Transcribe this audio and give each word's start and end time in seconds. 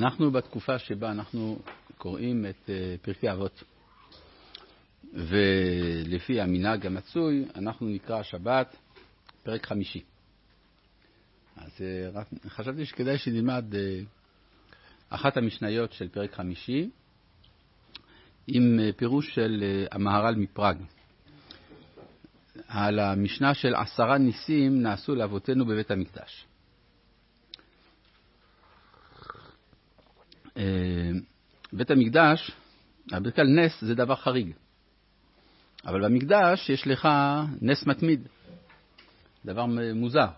אנחנו 0.00 0.30
בתקופה 0.30 0.78
שבה 0.78 1.10
אנחנו 1.10 1.58
קוראים 1.98 2.46
את 2.46 2.70
אה, 2.70 2.94
פרקי 3.02 3.32
אבות, 3.32 3.64
ולפי 5.14 6.40
המנהג 6.40 6.86
המצוי, 6.86 7.44
אנחנו 7.56 7.86
נקרא 7.86 8.18
השבת 8.18 8.76
פרק 9.42 9.66
חמישי. 9.66 10.02
אז 11.56 11.70
אה, 11.80 12.10
רק, 12.12 12.26
חשבתי 12.48 12.86
שכדאי 12.86 13.18
שנלמד 13.18 13.74
אה, 13.74 14.00
אחת 15.08 15.36
המשניות 15.36 15.92
של 15.92 16.08
פרק 16.08 16.34
חמישי 16.34 16.90
עם 18.46 18.78
פירוש 18.96 19.34
של 19.34 19.64
המהר"ל 19.90 20.34
מפראג. 20.34 20.76
על 22.68 22.98
המשנה 22.98 23.54
של 23.54 23.74
עשרה 23.74 24.18
ניסים 24.18 24.82
נעשו 24.82 25.14
לאבותינו 25.14 25.66
בבית 25.66 25.90
המקדש. 25.90 26.46
בית 31.72 31.90
המקדש, 31.90 32.50
בדרך 33.06 33.36
כלל 33.36 33.46
נס 33.46 33.80
זה 33.80 33.94
דבר 33.94 34.14
חריג, 34.14 34.52
אבל 35.86 36.04
במקדש 36.04 36.70
יש 36.70 36.86
לך 36.86 37.08
נס 37.60 37.86
מתמיד, 37.86 38.28
דבר 39.44 39.66
מוזר. 39.94 40.28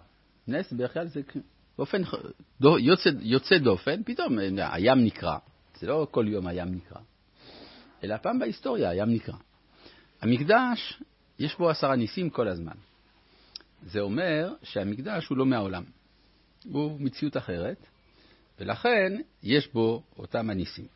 נס 0.48 0.72
בדרך 0.72 0.92
כלל 0.92 1.06
זה 1.06 1.20
באופן 1.78 2.02
יוצא, 2.60 3.10
יוצא 3.20 3.58
דופן, 3.58 4.02
פתאום 4.02 4.38
אה, 4.38 4.74
הים 4.74 5.04
נקרע, 5.04 5.38
זה 5.80 5.86
לא 5.86 6.06
כל 6.10 6.26
יום 6.28 6.46
הים 6.46 6.74
נקרע, 6.74 7.00
אלא 8.04 8.16
פעם 8.16 8.38
בהיסטוריה 8.38 8.90
הים 8.90 9.08
נקרע. 9.08 9.36
המקדש, 10.20 11.02
יש 11.38 11.58
בו 11.58 11.70
עשרה 11.70 11.96
ניסים 11.96 12.30
כל 12.30 12.48
הזמן. 12.48 12.76
זה 13.82 14.00
אומר 14.00 14.54
שהמקדש 14.62 15.26
הוא 15.26 15.38
לא 15.38 15.46
מהעולם, 15.46 15.84
הוא 16.64 17.00
מציאות 17.00 17.36
אחרת, 17.36 17.86
ולכן 18.62 19.12
יש 19.42 19.72
בו 19.72 20.02
אותם 20.18 20.50
הניסים. 20.50 20.86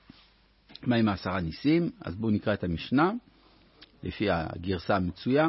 מה 0.82 0.96
עם 0.96 1.08
העשרה 1.08 1.40
ניסים? 1.40 1.90
אז 2.00 2.14
בואו 2.14 2.32
נקרא 2.32 2.54
את 2.54 2.64
המשנה, 2.64 3.12
לפי 4.02 4.30
הגרסה 4.30 4.96
המצויה. 4.96 5.46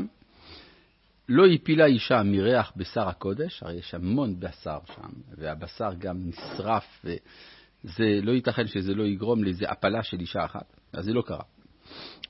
לא 1.30 1.48
הפילה 1.48 1.86
אישה 1.86 2.24
מריח 2.24 2.72
בשר 2.76 3.08
הקודש, 3.08 3.64
הרי 3.64 3.76
יש 3.76 3.94
המון 3.94 4.40
בשר 4.40 4.78
שם, 4.96 5.10
והבשר 5.38 5.90
גם 6.00 6.18
נשרף, 6.28 7.06
וזה 7.06 8.20
לא 8.24 8.32
ייתכן 8.32 8.68
שזה 8.68 8.94
לא 8.94 9.04
יגרום 9.04 9.44
לאיזו 9.44 9.66
הפלה 9.66 10.04
של 10.04 10.20
אישה 10.20 10.46
אחת, 10.46 10.74
אז 10.94 11.06
זה 11.06 11.14
לא 11.14 11.22
קרה. 11.22 11.44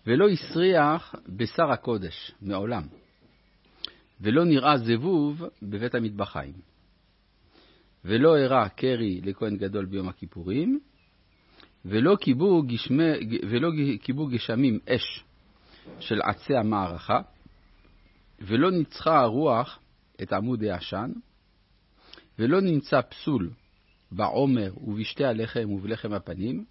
ולא 0.08 0.30
הסריח 0.30 1.16
בשר 1.28 1.72
הקודש 1.72 2.32
מעולם, 2.42 2.84
ולא 4.22 4.46
נראה 4.46 4.78
זבוב 4.78 5.44
בבית 5.62 5.96
המטבחיים. 5.96 6.54
ולא 8.08 8.38
אירע 8.38 8.70
קרי 8.70 9.22
לכהן 9.22 9.58
גדול 9.58 9.86
ביום 9.86 10.10
הכיפורים, 10.10 10.80
ולא 11.86 12.16
קיבו, 12.16 12.64
גשמי, 12.64 13.04
ולא 13.50 13.70
קיבו 14.02 14.28
גשמים 14.28 14.80
אש 14.90 15.24
של 16.00 16.22
עצי 16.22 16.56
המערכה, 16.56 17.22
ולא 18.42 18.72
ניצחה 18.72 19.20
הרוח 19.20 19.80
את 20.22 20.34
עמוד 20.34 20.64
העשן, 20.64 21.12
ולא 22.40 22.62
נמצא 22.62 23.02
פסול 23.02 23.50
בעומר 24.12 24.72
ובשתי 24.84 25.26
הלחם 25.26 25.70
ובלחם 25.72 26.14
הפנים, 26.14 26.66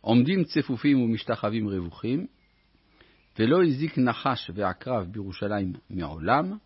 עומדים 0.00 0.44
צפופים 0.44 1.02
ומשתחווים 1.02 1.68
רווחים, 1.68 2.26
ולא 3.38 3.64
הזיק 3.64 3.98
נחש 3.98 4.50
ועקרב 4.54 5.06
בירושלים 5.10 5.72
מעולם, 5.90 6.58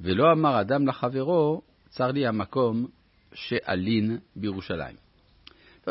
ולא 0.00 0.32
אמר 0.32 0.60
אדם 0.60 0.86
לחברו, 0.86 1.62
צר 1.94 2.10
לי 2.10 2.26
המקום 2.26 2.86
שאלין 3.34 4.18
בירושלים. 4.36 4.96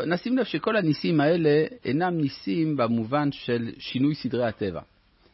נשים 0.06 0.38
לב 0.38 0.44
שכל 0.44 0.76
הניסים 0.76 1.20
האלה 1.20 1.64
אינם 1.84 2.16
ניסים 2.16 2.76
במובן 2.76 3.32
של 3.32 3.72
שינוי 3.78 4.14
סדרי 4.14 4.46
הטבע. 4.46 4.80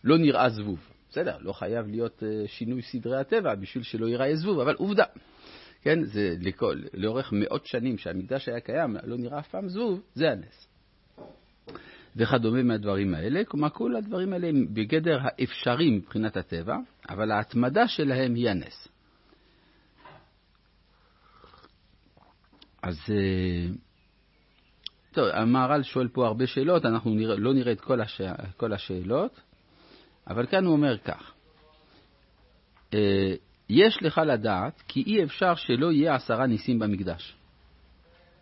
לא 0.05 0.19
נראה 0.19 0.49
זבוב. 0.49 0.79
בסדר, 1.11 1.37
לא 1.41 1.53
חייב 1.53 1.87
להיות 1.87 2.23
אה, 2.23 2.49
שינוי 2.49 2.83
סדרי 2.83 3.21
הטבע 3.21 3.55
בשביל 3.55 3.85
שלא 3.85 4.07
ייראה 4.07 4.37
זבוב, 4.37 4.61
אבל 4.61 4.75
עובדה. 4.75 5.05
כן, 5.83 6.05
זה 6.05 6.35
לכל, 6.41 6.77
לאורך 6.95 7.33
מאות 7.33 7.67
שנים 7.67 7.99
שהמקדש 7.99 8.49
היה 8.49 8.61
קיים, 8.61 8.97
לא 9.05 9.17
נראה 9.17 9.39
אף 9.39 9.49
פעם 9.49 9.69
זבוב, 9.69 10.03
זה 10.15 10.31
הנס. 10.31 10.67
וכדומה 12.17 12.63
מהדברים 12.63 13.15
האלה, 13.15 13.45
כלומר 13.45 13.71
כל 13.71 13.97
הדברים 13.97 14.33
האלה 14.33 14.49
הם 14.49 14.75
בגדר 14.75 15.19
האפשרי 15.23 15.91
מבחינת 15.91 16.37
הטבע, 16.37 16.77
אבל 17.09 17.31
ההתמדה 17.31 17.89
שלהם 17.89 18.35
היא 18.35 18.51
הנס. 18.51 18.90
אז 22.83 22.99
אה, 23.11 23.75
טוב, 25.13 25.29
המהר"ל 25.33 25.83
שואל 25.83 26.09
פה 26.09 26.27
הרבה 26.27 26.47
שאלות, 26.47 26.85
אנחנו 26.85 27.15
נראה, 27.15 27.37
לא 27.37 27.55
נראה 27.55 27.73
את 27.73 27.81
כל, 27.81 28.01
הש... 28.01 28.21
כל 28.57 28.73
השאלות, 28.73 29.41
אבל 30.27 30.47
כאן 30.47 30.65
הוא 30.65 30.73
אומר 30.73 30.99
כך: 30.99 31.33
אה, 32.95 33.35
יש 33.69 34.03
לך 34.03 34.21
לדעת 34.27 34.83
כי 34.89 35.03
אי 35.07 35.25
אפשר 35.25 35.55
שלא 35.55 35.93
יהיה 35.93 36.15
עשרה 36.15 36.47
ניסים 36.47 36.79
במקדש. 36.79 37.37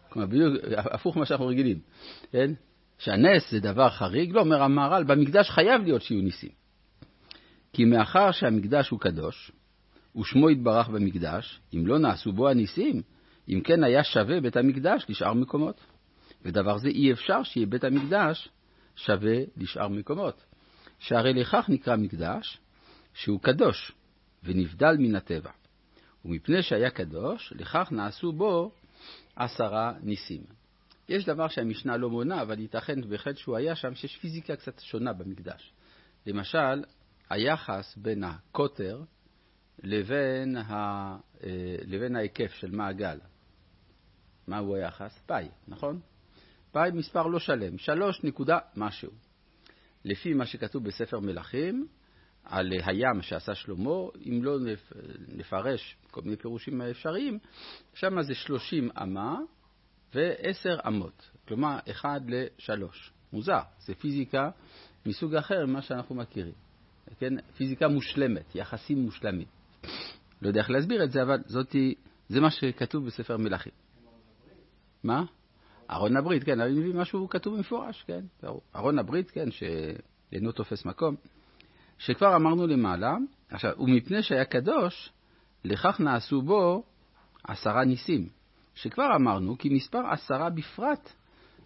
כלומר, 0.09 0.29
בדיוק 0.29 0.55
הפוך 0.77 1.17
ממה 1.17 1.27
שאנחנו 1.27 1.47
רגילים, 1.47 1.79
כן? 2.33 2.53
שהנס 2.99 3.51
זה 3.51 3.61
דבר 3.61 3.91
חריג, 3.91 4.33
לא 4.33 4.41
אומר 4.41 4.63
המהר"ל, 4.63 5.05
במקדש 5.05 5.51
חייב 5.51 5.83
להיות 5.83 6.03
שיהיו 6.03 6.23
ניסים. 6.23 6.51
כי 7.73 7.85
מאחר 7.85 8.31
שהמקדש 8.31 8.89
הוא 8.89 9.01
קדוש, 9.01 9.53
ושמו 10.17 10.51
יתברך 10.51 10.89
במקדש, 10.89 11.61
אם 11.75 11.87
לא 11.87 11.99
נעשו 11.99 12.33
בו 12.33 12.49
הניסים, 12.49 13.03
אם 13.49 13.61
כן 13.61 13.85
היה 13.85 14.05
שווה 14.05 14.41
בית 14.41 14.57
המקדש 14.57 15.07
לשאר 15.09 15.33
מקומות. 15.33 15.81
ודבר 16.43 16.79
זה 16.79 16.89
אי 16.89 17.13
אפשר 17.13 17.43
שיהיה 17.43 17.67
בית 17.67 17.85
המקדש 17.85 18.49
שווה 18.97 19.37
לשאר 19.57 19.89
מקומות. 19.89 20.45
שהרי 20.99 21.33
לכך 21.33 21.65
נקרא 21.69 21.97
מקדש, 21.97 22.59
שהוא 23.15 23.41
קדוש 23.41 23.93
ונבדל 24.45 24.97
מן 24.99 25.15
הטבע. 25.15 25.51
ומפני 26.25 26.63
שהיה 26.63 26.91
קדוש, 26.91 27.53
לכך 27.57 27.89
נעשו 27.93 28.33
בו 28.33 28.73
עשרה 29.37 29.93
ניסים. 30.03 30.43
יש 31.09 31.25
דבר 31.25 31.49
שהמשנה 31.49 31.97
לא 31.97 32.11
מונה, 32.11 32.43
אבל 32.43 32.61
ייתכן 32.61 33.01
בהחלט 33.09 33.37
שהוא 33.37 33.57
היה 33.57 33.77
שם, 33.77 33.95
שיש 33.95 34.17
פיזיקה 34.17 34.57
קצת 34.57 34.81
שונה 34.81 35.13
במקדש. 35.13 35.73
למשל, 36.27 36.83
היחס 37.31 37.97
בין 37.97 38.25
הקוטר 38.25 39.03
לבין, 39.83 40.57
ה, 40.57 40.73
אה, 41.45 41.77
לבין 41.87 42.17
ההיקף 42.17 42.53
של 42.53 42.71
מעגל. 42.71 43.19
מהו 44.49 44.75
היחס? 44.75 45.19
פאי, 45.27 45.49
נכון? 45.69 46.01
פאי 46.73 46.91
מספר 46.91 47.27
לא 47.27 47.39
שלם, 47.39 47.79
שלוש 47.79 48.25
נקודה 48.25 48.59
משהו. 48.77 49.11
לפי 50.05 50.35
מה 50.35 50.47
שכתוב 50.47 50.85
בספר 50.85 51.21
מלכים, 51.21 51.87
על 52.45 52.73
הים 52.85 53.23
שעשה 53.23 53.55
שלמה, 53.55 53.91
אם 54.27 54.45
לא 54.45 54.59
נפרש 55.29 55.97
כל 56.11 56.21
מיני 56.23 56.37
פירושים 56.37 56.83
אפשריים, 56.83 57.39
שם 57.95 58.23
זה 58.23 58.35
שלושים 58.35 58.91
אמה 59.03 59.37
ועשר 60.15 60.79
אמות, 60.87 61.31
כלומר 61.49 61.79
אחד 61.91 62.21
לשלוש. 62.29 63.13
מוזר, 63.33 63.61
זה 63.79 63.95
פיזיקה 63.95 64.51
מסוג 65.07 65.35
אחר 65.35 65.67
ממה 65.67 65.83
שאנחנו 65.83 66.15
מכירים. 66.15 66.55
כן? 67.19 67.35
פיזיקה 67.57 67.89
מושלמת, 67.89 68.55
יחסים 68.55 68.99
מושלמים. 68.99 69.47
לא 70.43 70.49
יודע 70.49 70.61
איך 70.61 70.71
להסביר 70.71 71.05
את 71.05 71.11
זה, 71.11 71.23
אבל 71.23 71.39
זאתי, 71.47 71.95
זה 72.29 72.41
מה 72.41 72.51
שכתוב 72.51 73.07
בספר 73.07 73.37
מלכים. 73.37 73.73
מה? 75.05 75.25
ארון 75.91 76.17
הברית, 76.17 76.45
כן, 76.45 76.61
אני 76.61 76.81
מבין 76.81 76.97
משהו 76.97 77.29
כתוב 77.29 77.57
במפורש, 77.57 78.05
כן, 78.07 78.21
ארון 78.77 78.99
הברית, 78.99 79.31
כן, 79.31 79.49
שאינו 79.51 80.53
תופס 80.53 80.85
מקום, 80.85 81.15
שכבר 81.99 82.37
אמרנו 82.37 82.67
למעלה, 82.67 83.17
עכשיו, 83.51 83.73
ומפני 83.79 84.23
שהיה 84.23 84.45
קדוש, 84.45 85.13
לכך 85.65 86.01
נעשו 86.01 86.43
בו 86.43 86.83
עשרה 87.45 87.85
ניסים, 87.85 88.29
שכבר 88.75 89.17
אמרנו 89.17 89.59
כי 89.59 89.69
מספר 89.69 90.07
עשרה 90.11 90.51
בפרט 90.51 91.13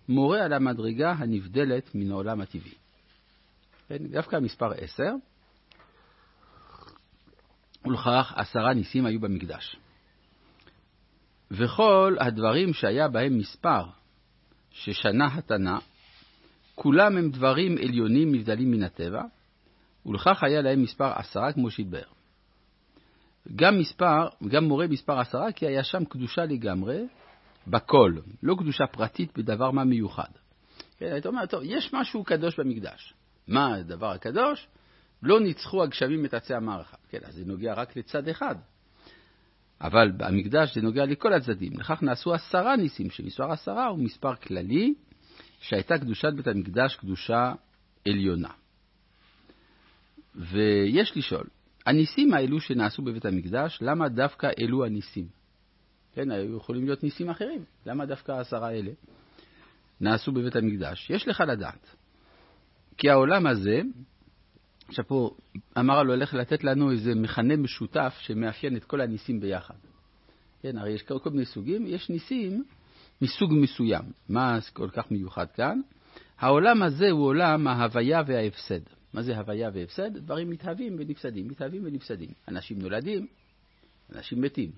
מורה 0.09 0.45
על 0.45 0.53
המדרגה 0.53 1.13
הנבדלת 1.13 1.95
מן 1.95 2.11
העולם 2.11 2.41
הטבעי. 2.41 2.75
כן, 3.89 4.07
דווקא 4.07 4.37
מספר 4.37 4.73
עשר, 4.73 5.13
ולכך 7.85 8.33
עשרה 8.37 8.75
ניסים 8.75 9.07
היו 9.07 9.21
במקדש. 9.21 9.77
וכל 11.53 12.17
הדברים 12.21 12.73
שהיה 12.73 13.09
בהם 13.09 13.39
מספר 13.39 13.85
ששנה 14.71 15.27
התנא, 15.35 15.79
כולם 16.75 17.17
הם 17.17 17.31
דברים 17.31 17.79
עליונים 17.79 18.35
נבדלים 18.35 18.71
מן 18.71 18.83
הטבע, 18.83 19.23
ולכך 20.07 20.43
היה 20.43 20.63
להם 20.63 20.83
מספר 20.83 21.13
עשרה 21.15 21.53
כמו 21.53 21.71
שהתבאר. 21.71 22.03
גם 23.57 23.79
מספר, 23.79 24.29
גם 24.49 24.65
מורה 24.65 24.87
מספר 24.87 25.19
עשרה, 25.19 25.53
כי 25.53 25.67
היה 25.67 25.85
שם 25.85 26.05
קדושה 26.05 26.45
לגמרי 26.45 27.07
בכל, 27.67 28.13
לא 28.43 28.55
קדושה 28.59 28.87
פרטית 28.87 29.39
בדבר 29.39 29.71
מה 29.71 29.85
מיוחד. 29.85 30.31
כן, 30.99 31.13
היית 31.13 31.27
אומר, 31.27 31.47
טוב, 31.47 31.61
יש 31.65 31.95
משהו 31.95 32.25
קדוש 32.25 32.61
במקדש. 32.61 33.15
מה 33.49 33.75
הדבר 33.75 34.11
הקדוש? 34.11 34.69
לא 35.23 35.41
ניצחו 35.41 35.83
הגשמים 35.83 36.25
את 36.25 36.35
עצי 36.35 36.55
המערכה. 36.55 36.97
כן, 37.11 37.19
אז 37.25 37.35
זה 37.35 37.45
נוגע 37.47 37.75
רק 37.75 37.97
לצד 37.97 38.29
אחד. 38.29 38.55
אבל 39.83 40.13
במקדש 40.17 40.75
זה 40.75 40.83
נוגע 40.83 41.05
לכל 41.05 41.33
הצדדים. 41.33 41.73
לכך 41.81 42.03
נעשו 42.03 42.35
עשרה 42.35 42.77
ניסים, 42.77 43.11
שמספר 43.11 43.53
עשרה 43.53 43.87
הוא 43.87 43.99
מספר 43.99 44.35
כללי, 44.35 44.95
שהייתה 45.61 45.99
קדושת 45.99 46.33
בית 46.37 46.47
המקדש 46.47 46.97
קדושה 46.97 47.53
עליונה. 48.09 48.51
ויש 50.35 51.17
לשאול, 51.17 51.47
הניסים 51.87 52.35
האלו 52.35 52.61
שנעשו 52.61 53.03
בבית 53.03 53.25
המקדש, 53.25 53.79
למה 53.83 54.09
דווקא 54.09 54.51
אלו 54.61 54.85
הניסים? 54.85 55.27
כן, 56.15 56.31
היו 56.31 56.57
יכולים 56.57 56.85
להיות 56.85 57.03
ניסים 57.03 57.31
אחרים, 57.31 57.65
למה 57.87 58.07
דווקא 58.07 58.33
העשרה 58.33 58.69
האלה 58.69 58.91
נעשו 60.01 60.33
בבית 60.33 60.57
המקדש? 60.57 61.11
יש 61.11 61.29
לך 61.29 61.41
לדעת. 61.49 61.97
כי 62.97 63.11
העולם 63.11 63.47
הזה, 63.47 63.81
עכשיו 64.89 65.07
פה 65.07 65.31
אמר 65.79 66.03
לו 66.03 66.13
הולך 66.13 66.35
לתת 66.35 66.65
לנו 66.65 66.91
איזה 66.91 67.15
מכנה 67.15 67.57
משותף 67.57 68.15
שמאפיין 68.21 68.77
את 68.77 68.85
כל 68.85 69.01
הניסים 69.01 69.41
ביחד. 69.41 69.75
כן, 70.63 70.79
הרי 70.79 70.91
יש 70.91 71.03
כל 71.03 71.31
מיני 71.31 71.45
סוגים, 71.45 71.87
יש 71.87 72.11
ניסים 72.11 72.65
מסוג 73.23 73.53
מסוים. 73.53 74.03
מה 74.29 74.59
כל 74.73 74.89
כך 74.93 75.11
מיוחד 75.11 75.47
כאן? 75.51 75.81
העולם 76.39 76.83
הזה 76.83 77.11
הוא 77.11 77.27
עולם 77.27 77.69
ההוויה 77.69 78.23
וההפסד. 78.27 78.81
מה 79.15 79.23
זה 79.23 79.39
הוויה 79.39 79.71
והפסד? 79.75 80.19
דברים 80.19 80.51
מתהווים 80.51 80.97
ונפסדים, 80.99 81.49
מתהווים 81.49 81.83
ונפסדים. 81.85 82.31
אנשים 82.49 82.79
נולדים, 82.79 83.27
אנשים 84.15 84.41
מתים. 84.41 84.71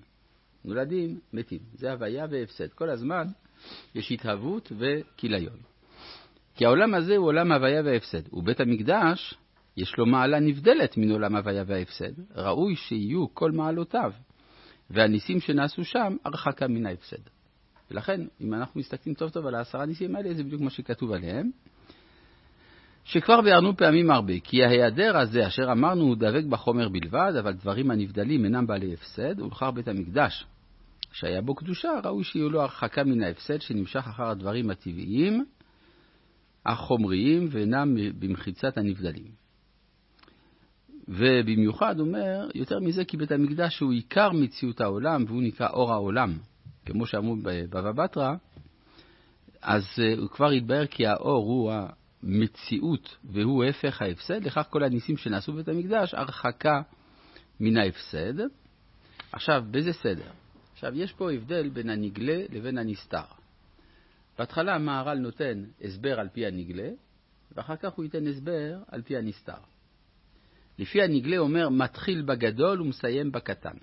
נולדים, 0.65 1.19
מתים. 1.33 1.59
זה 1.73 1.91
הוויה 1.91 2.25
והפסד. 2.29 2.67
כל 2.67 2.89
הזמן 2.89 3.27
יש 3.95 4.11
התהוות 4.11 4.71
וכיליון. 4.77 5.57
כי 6.55 6.65
העולם 6.65 6.93
הזה 6.93 7.15
הוא 7.15 7.27
עולם 7.27 7.51
הוויה 7.51 7.81
וההפסד, 7.85 8.33
ובית 8.33 8.59
המקדש 8.59 9.33
יש 9.77 9.97
לו 9.97 10.05
מעלה 10.05 10.39
נבדלת 10.39 10.97
מן 10.97 11.11
עולם 11.11 11.35
הוויה 11.35 11.63
וההפסד. 11.67 12.11
ראוי 12.35 12.75
שיהיו 12.75 13.33
כל 13.33 13.51
מעלותיו, 13.51 14.11
והניסים 14.89 15.39
שנעשו 15.39 15.83
שם 15.83 16.15
הרחקה 16.25 16.67
מן 16.67 16.85
ההפסד. 16.85 17.21
ולכן, 17.91 18.21
אם 18.41 18.53
אנחנו 18.53 18.79
מסתכלים 18.79 19.15
טוב 19.15 19.29
טוב 19.29 19.47
על 19.47 19.55
העשרה 19.55 19.85
ניסים 19.85 20.15
האלה, 20.15 20.33
זה 20.33 20.43
בדיוק 20.43 20.61
מה 20.61 20.69
שכתוב 20.69 21.11
עליהם. 21.11 21.51
שכבר 23.03 23.41
ביארנו 23.41 23.77
פעמים 23.77 24.11
הרבה, 24.11 24.39
כי 24.39 24.63
ההיעדר 24.63 25.17
הזה 25.17 25.47
אשר 25.47 25.71
אמרנו 25.71 26.03
הוא 26.03 26.15
דבק 26.15 26.43
בחומר 26.49 26.89
בלבד, 26.89 27.33
אבל 27.39 27.53
דברים 27.53 27.91
הנבדלים 27.91 28.45
אינם 28.45 28.67
בעלי 28.67 28.93
הפסד, 28.93 29.39
ולכך 29.39 29.69
בית 29.75 29.87
המקדש, 29.87 30.45
שהיה 31.11 31.41
בו 31.41 31.55
קדושה, 31.55 31.89
ראוי 32.03 32.23
שיהיו 32.23 32.49
לו 32.49 32.61
הרחקה 32.61 33.03
מן 33.03 33.23
ההפסד 33.23 33.61
שנמשך 33.61 34.07
אחר 34.07 34.29
הדברים 34.29 34.69
הטבעיים, 34.69 35.45
החומריים, 36.65 37.47
ואינם 37.51 37.95
במחיצת 38.19 38.77
הנבדלים. 38.77 39.44
ובמיוחד 41.07 41.99
אומר, 41.99 42.49
יותר 42.55 42.79
מזה, 42.79 43.05
כי 43.05 43.17
בית 43.17 43.31
המקדש 43.31 43.79
הוא 43.79 43.91
עיקר 43.91 44.31
מציאות 44.31 44.81
העולם, 44.81 45.25
והוא 45.27 45.43
נקרא 45.43 45.69
אור 45.69 45.93
העולם. 45.93 46.33
כמו 46.85 47.05
שאמרו 47.05 47.35
בבבא 47.35 47.91
בתרא, 47.91 48.33
אז 49.61 49.83
אה, 49.99 50.13
הוא 50.17 50.29
כבר 50.29 50.49
התבהר 50.49 50.85
כי 50.85 51.07
האור 51.07 51.45
הוא 51.45 51.71
המציאות 52.23 53.17
והוא 53.23 53.63
הפך 53.63 54.01
ההפסד, 54.01 54.43
לכך 54.43 54.67
כל 54.69 54.83
הניסים 54.83 55.17
שנעשו 55.17 55.53
בבית 55.53 55.67
המקדש, 55.67 56.13
הרחקה 56.13 56.81
מן 57.59 57.77
ההפסד. 57.77 58.33
עכשיו, 59.31 59.63
באיזה 59.71 59.93
סדר? 59.93 60.31
עכשיו, 60.73 60.95
יש 60.95 61.13
פה 61.13 61.31
הבדל 61.31 61.69
בין 61.69 61.89
הנגלה 61.89 62.43
לבין 62.49 62.77
הנסתר. 62.77 63.25
בהתחלה 64.37 64.75
המהר"ל 64.75 65.17
נותן 65.17 65.63
הסבר 65.81 66.19
על 66.19 66.29
פי 66.29 66.45
הנגלה, 66.45 66.89
ואחר 67.55 67.75
כך 67.75 67.93
הוא 67.93 68.05
ייתן 68.05 68.27
הסבר 68.27 68.77
על 68.87 69.01
פי 69.01 69.17
הנסתר. 69.17 69.74
לפי 70.79 71.01
הנגלה 71.01 71.37
אומר, 71.37 71.69
מתחיל 71.69 72.21
בגדול 72.21 72.81
ומסיים 72.81 73.31
בקטן. 73.31 73.77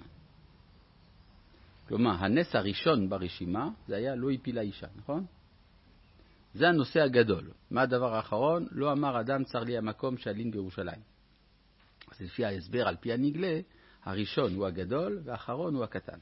כלומר, 1.89 2.11
הנס 2.11 2.55
הראשון 2.55 3.09
ברשימה 3.09 3.69
זה 3.89 3.97
היה 3.97 4.15
לא 4.15 4.31
הפילה 4.31 4.61
אישה, 4.61 4.87
נכון? 4.97 5.25
זה 6.55 6.69
הנושא 6.69 7.01
הגדול. 7.01 7.51
מה 7.71 7.83
הדבר 7.83 8.15
האחרון? 8.15 8.67
לא 8.71 8.93
אמר 8.93 9.21
אדם 9.21 9.45
צר 9.45 9.61
לי 9.61 9.79
המקום 9.79 10.17
שאלין 10.17 10.51
בירושלים. 10.51 11.01
אז 12.13 12.21
לפי 12.21 12.45
ההסבר, 12.45 12.89
על 12.89 12.97
פי 12.97 13.13
הנגלה, 13.13 13.61
הראשון 14.05 14.55
הוא 14.55 14.67
הגדול 14.67 15.21
והאחרון 15.25 15.75
הוא 15.75 15.85
הקטן. 15.85 16.19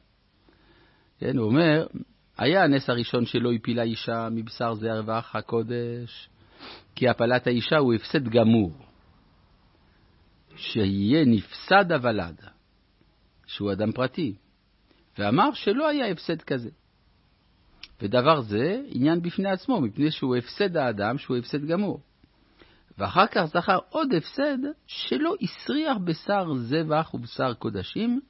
כן, 1.18 1.36
הוא 1.36 1.46
אומר, 1.46 1.86
היה 2.38 2.64
הנס 2.64 2.90
הראשון 2.90 3.26
שלא 3.26 3.52
הפילה 3.52 3.82
אישה 3.82 4.28
מבשר 4.30 4.74
זה 4.74 4.92
הרווח 4.92 5.36
הקודש, 5.36 6.28
כי 6.94 7.08
הפלת 7.08 7.46
האישה 7.46 7.76
הוא 7.76 7.94
הפסד 7.94 8.28
גמור. 8.28 8.89
שיהיה 10.60 11.24
נפסד 11.24 11.92
הוולד, 11.92 12.40
שהוא 13.46 13.72
אדם 13.72 13.92
פרטי, 13.92 14.34
ואמר 15.18 15.52
שלא 15.52 15.88
היה 15.88 16.06
הפסד 16.06 16.42
כזה. 16.42 16.70
ודבר 18.02 18.40
זה 18.40 18.82
עניין 18.86 19.22
בפני 19.22 19.50
עצמו, 19.50 19.80
מפני 19.80 20.10
שהוא 20.10 20.36
הפסד 20.36 20.76
האדם, 20.76 21.18
שהוא 21.18 21.36
הפסד 21.36 21.64
גמור. 21.66 22.00
ואחר 22.98 23.26
כך 23.26 23.44
זכר 23.44 23.78
עוד 23.88 24.14
הפסד 24.14 24.58
שלא 24.86 25.34
הסריח 25.42 25.96
בשר 26.04 26.54
זבח 26.54 27.14
ובשר 27.14 27.54
קודשים, 27.54 28.20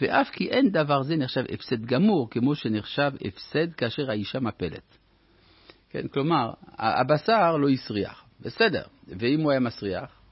ואף 0.00 0.30
כי 0.30 0.48
אין 0.48 0.70
דבר 0.70 1.02
זה 1.02 1.16
נחשב 1.16 1.44
הפסד 1.52 1.84
גמור, 1.84 2.30
כמו 2.30 2.54
שנחשב 2.54 3.12
הפסד 3.20 3.72
כאשר 3.72 4.10
האישה 4.10 4.40
מפלת. 4.40 4.98
כן, 5.90 6.08
כלומר, 6.08 6.52
הבשר 6.78 7.56
לא 7.56 7.68
הסריח, 7.68 8.24
בסדר, 8.40 8.82
ואם 9.08 9.40
הוא 9.40 9.50
היה 9.50 9.60
מסריח, 9.60 10.23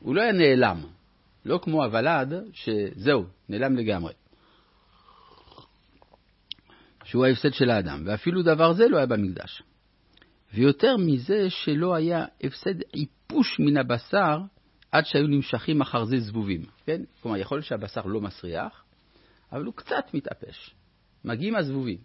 הוא 0.00 0.14
לא 0.14 0.22
היה 0.22 0.32
נעלם, 0.32 0.80
לא 1.44 1.60
כמו 1.62 1.84
הוולד, 1.84 2.34
שזהו, 2.52 3.24
נעלם 3.48 3.76
לגמרי. 3.76 4.12
שהוא 7.04 7.26
ההפסד 7.26 7.52
של 7.52 7.70
האדם, 7.70 8.02
ואפילו 8.06 8.42
דבר 8.42 8.72
זה 8.72 8.88
לא 8.88 8.96
היה 8.96 9.06
במקדש. 9.06 9.62
ויותר 10.54 10.96
מזה 10.96 11.50
שלא 11.50 11.94
היה 11.94 12.24
הפסד 12.42 12.74
איפוש 12.94 13.60
מן 13.60 13.76
הבשר 13.76 14.38
עד 14.92 15.06
שהיו 15.06 15.26
נמשכים 15.26 15.80
אחר 15.80 16.04
זה 16.04 16.20
זבובים. 16.20 16.64
כן? 16.86 17.02
כלומר, 17.22 17.36
יכול 17.36 17.56
להיות 17.58 17.66
שהבשר 17.66 18.00
לא 18.00 18.20
מסריח, 18.20 18.84
אבל 19.52 19.64
הוא 19.64 19.74
קצת 19.74 20.04
מתאפש. 20.14 20.74
מגיעים 21.24 21.56
הזבובים. 21.56 21.98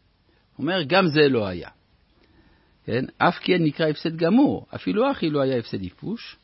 הוא 0.56 0.64
אומר, 0.64 0.84
גם 0.88 1.08
זה 1.08 1.30
לא 1.30 1.48
היה. 1.48 1.70
כן? 2.86 3.06
אף 3.18 3.36
כן 3.42 3.64
נקרא 3.64 3.88
הפסד 3.88 4.16
גמור, 4.16 4.68
אפילו 4.76 5.12
אחי 5.12 5.30
לא 5.30 5.42
היה 5.42 5.58
הפסד 5.58 5.82
איפוש, 5.82 6.38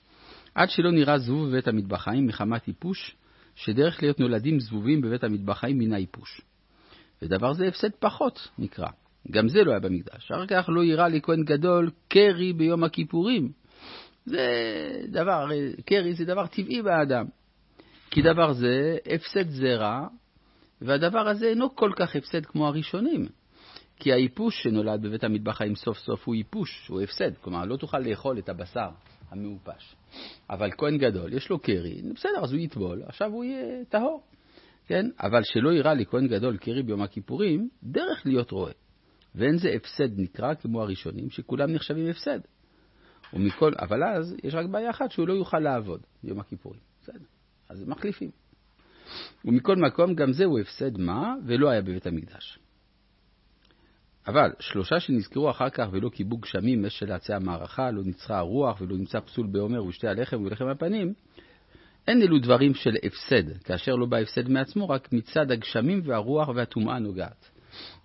עד 0.56 0.70
שלא 0.70 0.92
נראה 0.92 1.18
זבוב 1.18 1.50
בבית 1.50 1.68
המטבחיים 1.68 2.28
מחמת 2.28 2.68
איפוש, 2.68 3.16
שדרך 3.56 4.04
להיות 4.04 4.20
נולדים 4.20 4.60
זבובים 4.60 5.02
בבית 5.02 5.24
המטבחיים 5.24 5.78
מן 5.78 5.94
האיפוש. 5.94 6.42
ודבר 7.22 7.54
זה 7.54 7.68
הפסד 7.68 7.90
פחות 8.00 8.48
נקרא. 8.60 8.88
גם 9.32 9.50
זה 9.50 9.64
לא 9.64 9.72
היה 9.72 9.80
במקדש. 9.80 10.32
אחר 10.32 10.46
כך 10.46 10.70
לא 10.70 10.84
יראה 10.84 11.08
לי 11.08 11.22
כהן 11.22 11.44
גדול 11.44 11.90
קרי 12.08 12.54
ביום 12.54 12.84
הכיפורים. 12.84 13.52
זה 14.26 14.48
דבר, 15.08 15.48
קרי 15.86 16.14
זה 16.14 16.26
דבר 16.26 16.48
טבעי 16.48 16.82
באדם. 16.82 17.26
כי 18.12 18.22
דבר 18.22 18.54
זה 18.54 18.98
הפסד 19.14 19.50
זרע, 19.50 20.08
והדבר 20.82 21.28
הזה 21.28 21.48
אינו 21.48 21.76
כל 21.76 21.92
כך 21.96 22.16
הפסד 22.16 22.46
כמו 22.46 22.68
הראשונים. 22.68 23.28
כי 24.00 24.14
האיפוש 24.14 24.64
שנולד 24.64 25.02
בבית 25.02 25.24
המטבחיים 25.24 25.76
סוף 25.76 25.98
סוף 25.98 26.28
הוא 26.28 26.36
איפוש, 26.36 26.88
הוא 26.88 27.02
הפסד. 27.02 27.38
כלומר, 27.42 27.66
לא 27.66 27.78
תוכל 27.78 28.00
לאכול 28.00 28.38
את 28.38 28.50
הבשר 28.50 28.90
המעופש. 29.32 29.96
אבל 30.50 30.70
כהן 30.78 30.98
גדול, 30.98 31.34
יש 31.34 31.50
לו 31.50 31.60
קרי, 31.60 32.02
בסדר, 32.16 32.44
אז 32.44 32.52
הוא 32.52 32.60
יטבול, 32.60 33.04
עכשיו 33.06 33.32
הוא 33.32 33.44
יהיה 33.44 33.86
טהור. 33.86 34.24
כן? 34.88 35.06
אבל 35.20 35.44
שלא 35.44 35.74
יראה 35.74 35.94
לי 35.94 36.06
כהן 36.06 36.28
גדול 36.28 36.58
קרי 36.58 36.84
ביום 36.84 37.02
הכיפורים, 37.02 37.70
דרך 37.84 38.26
להיות 38.26 38.52
רואה. 38.52 38.72
ואין 39.36 39.58
זה 39.58 39.70
הפסד 39.70 40.20
נקרא 40.20 40.54
כמו 40.54 40.82
הראשונים, 40.82 41.30
שכולם 41.30 41.72
נחשבים 41.72 42.10
הפסד. 42.10 42.40
ומכל, 43.34 43.72
אבל 43.80 44.04
אז 44.04 44.36
יש 44.44 44.54
רק 44.54 44.66
בעיה 44.66 44.90
אחת, 44.90 45.12
שהוא 45.12 45.28
לא 45.28 45.34
יוכל 45.34 45.60
לעבוד 45.60 46.02
ביום 46.24 46.40
הכיפורים. 46.40 46.80
בסדר, 47.02 47.26
אז 47.70 47.84
מחליפים. 47.88 48.32
ומכל 49.46 49.76
מקום, 49.76 50.16
גם 50.16 50.34
זהו 50.34 50.60
הפסד 50.60 50.98
מה, 50.98 51.36
ולא 51.46 51.70
היה 51.70 51.82
בבית 51.82 52.08
המקדש. 52.08 52.60
אבל 54.28 54.52
שלושה 54.60 55.00
שנזכרו 55.00 55.50
אחר 55.50 55.70
כך 55.70 55.88
ולא 55.92 56.10
קיבו 56.10 56.38
גשמים, 56.38 56.86
אש 56.86 57.00
של 57.00 57.12
עצי 57.12 57.34
המערכה, 57.34 57.92
לא 57.92 58.04
ניצחה 58.04 58.38
הרוח 58.38 58.82
ולא 58.82 58.98
נמצא 58.98 59.20
פסול 59.20 59.48
בעומר 59.48 59.86
ושתי 59.86 60.08
הלחם 60.08 60.42
ולחם 60.42 60.68
הפנים, 60.68 61.14
אין 62.08 62.22
אלו 62.22 62.40
דברים 62.40 62.74
של 62.74 62.96
הפסד, 63.04 63.58
כאשר 63.64 63.96
לא 63.96 64.06
בא 64.06 64.18
הפסד 64.18 64.50
מעצמו, 64.50 64.90
רק 64.90 65.14
מצד 65.14 65.52
הגשמים 65.52 66.02
והרוח 66.06 66.50
והטומאה 66.56 67.00
נוגעת. 67.00 67.50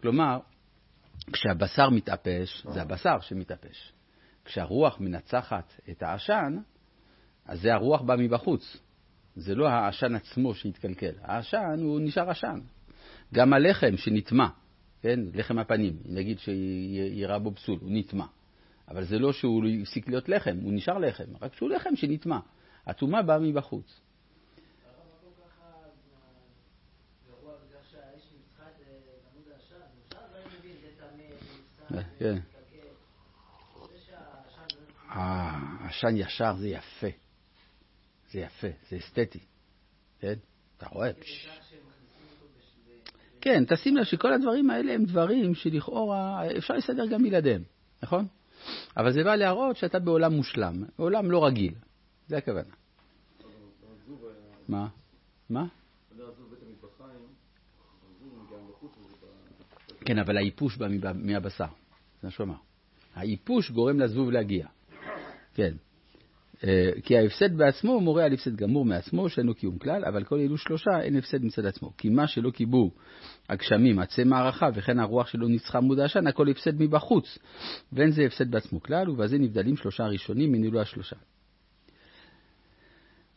כלומר, 0.00 0.38
כשהבשר 1.32 1.90
מתאפש, 1.90 2.66
זה 2.70 2.82
הבשר 2.82 3.20
שמתאפש. 3.20 3.92
כשהרוח 4.44 5.00
מנצחת 5.00 5.80
את 5.90 6.02
העשן, 6.02 6.56
אז 7.46 7.60
זה 7.60 7.74
הרוח 7.74 8.00
בא 8.00 8.16
מבחוץ. 8.18 8.76
זה 9.36 9.54
לא 9.54 9.68
העשן 9.68 10.14
עצמו 10.14 10.54
שהתקלקל. 10.54 11.12
העשן 11.22 11.78
הוא 11.82 12.00
נשאר 12.00 12.30
עשן. 12.30 12.60
גם 13.34 13.52
הלחם 13.52 13.96
שנטמע, 13.96 14.46
כן? 15.02 15.20
לחם 15.34 15.58
הפנים, 15.58 15.96
נגיד 16.04 16.38
שירה 16.38 17.38
בו 17.38 17.54
פסול, 17.54 17.78
הוא 17.80 17.90
נטמע. 17.92 18.26
אבל 18.88 19.04
זה 19.04 19.18
לא 19.18 19.32
שהוא 19.32 19.62
הפסיק 19.82 20.08
להיות 20.08 20.28
לחם, 20.28 20.56
הוא 20.62 20.72
נשאר 20.72 20.98
לחם, 20.98 21.24
רק 21.42 21.54
שהוא 21.54 21.70
לחם 21.70 21.96
שנטמע. 21.96 22.38
הטומאה 22.86 23.22
באה 23.22 23.38
מבחוץ. 23.38 24.00
אה, 31.94 32.02
כן. 32.18 32.38
אה, 35.10 35.88
עשן 35.88 36.16
ישר 36.16 36.56
זה 36.56 36.68
יפה. 36.68 37.06
זה 38.30 38.40
יפה, 38.40 38.66
זה 38.90 38.96
אסתטי. 38.96 39.38
כן? 40.20 40.34
אתה 40.76 40.86
רואה? 40.88 41.12
כן, 41.12 41.20
כן, 43.46 43.64
תשים 43.64 43.96
לב 43.96 44.04
שכל 44.04 44.32
הדברים 44.32 44.70
האלה 44.70 44.92
הם 44.92 45.04
דברים 45.04 45.54
שלכאורה 45.54 46.46
אפשר 46.58 46.74
לסדר 46.74 47.06
גם 47.06 47.22
בלעדיהם, 47.22 47.62
נכון? 48.02 48.26
אבל 48.96 49.12
זה 49.12 49.24
בא 49.24 49.34
להראות 49.34 49.76
שאתה 49.76 49.98
בעולם 49.98 50.32
מושלם, 50.32 50.84
בעולם 50.98 51.30
לא 51.30 51.46
רגיל. 51.46 51.74
זה 52.28 52.36
הכוונה. 52.36 52.74
מה? 54.68 54.88
מה? 55.50 55.66
כן, 60.00 60.18
אבל 60.18 60.36
האיפוש 60.36 60.76
בא 60.76 60.86
מהבשר, 61.14 61.64
זה 62.20 62.26
מה 62.26 62.30
שהוא 62.30 62.44
אמר. 62.44 62.58
האיפוש 63.14 63.70
גורם 63.70 64.00
לזבוב 64.00 64.30
להגיע. 64.30 64.66
כן. 65.54 65.74
אה, 66.64 66.90
כי 67.02 67.18
ההפסד 67.18 67.56
בעצמו 67.56 68.00
מורה 68.00 68.24
על 68.24 68.32
הפסד 68.32 68.56
גמור 68.56 68.84
מעצמו, 68.84 69.28
שאינו 69.28 69.54
קיום 69.54 69.78
כלל, 69.78 70.04
אבל 70.04 70.24
כל 70.24 70.38
אלו 70.38 70.58
שלושה 70.58 71.00
אין 71.00 71.16
הפסד 71.16 71.44
מצד 71.44 71.66
עצמו. 71.66 71.92
כי 71.98 72.08
מה 72.08 72.26
שלא 72.26 72.50
קיבו 72.50 72.90
הגשמים, 73.48 73.98
עצי 73.98 74.24
מערכה, 74.24 74.68
וכן 74.74 74.98
הרוח 75.00 75.26
שלא 75.26 75.48
ניצחה 75.48 75.78
עמוד 75.78 75.98
העשן, 75.98 76.26
הכל 76.26 76.48
הפסד 76.48 76.82
מבחוץ. 76.82 77.38
ואין 77.92 78.10
זה 78.10 78.22
הפסד 78.22 78.50
בעצמו 78.50 78.82
כלל, 78.82 79.10
ובזה 79.10 79.38
נבדלים 79.38 79.76
שלושה 79.76 80.04
הראשונים 80.04 80.52
מנילו 80.52 80.80
השלושה. 80.80 81.16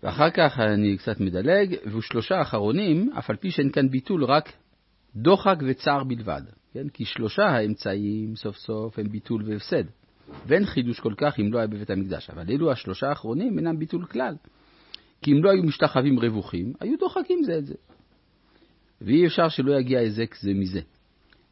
ואחר 0.04 0.30
כך 0.30 0.60
אני 0.60 0.98
קצת 0.98 1.20
מדלג, 1.20 1.76
ושלושה 1.98 2.36
האחרונים, 2.36 3.10
אף 3.18 3.30
על 3.30 3.36
פי 3.36 3.52
שאין 3.52 3.72
כאן 3.72 3.90
ביטול, 3.90 4.24
רק 4.24 4.54
דוחק 5.16 5.58
וצער 5.68 6.04
בלבד. 6.04 6.42
כן? 6.74 6.90
כי 6.90 7.06
שלושה 7.06 7.44
האמצעים 7.44 8.36
סוף 8.36 8.58
סוף 8.58 9.00
הם 9.00 9.10
ביטול 9.10 9.44
והפסד. 9.46 9.84
ואין 10.46 10.66
חידוש 10.66 11.00
כל 11.00 11.14
כך 11.18 11.40
אם 11.40 11.54
לא 11.54 11.58
היה 11.58 11.68
בבית 11.68 11.90
המקדש. 11.90 12.30
אבל 12.30 12.46
אלו 12.50 12.72
השלושה 12.72 13.10
האחרונים 13.10 13.58
אינם 13.58 13.80
ביטול 13.80 14.06
כלל. 14.06 14.36
כי 15.22 15.32
אם 15.32 15.44
לא 15.44 15.52
היו 15.52 15.64
משתחווים 15.64 16.20
רווחים, 16.20 16.74
היו 16.80 16.98
דוחקים 17.00 17.44
זה 17.44 17.58
את 17.58 17.66
זה. 17.66 17.76
ואי 19.02 19.28
אפשר 19.28 19.50
שלא 19.50 19.80
יגיע 19.80 20.00
היזק 20.00 20.36
זה 20.36 20.54
מזה. 20.54 20.82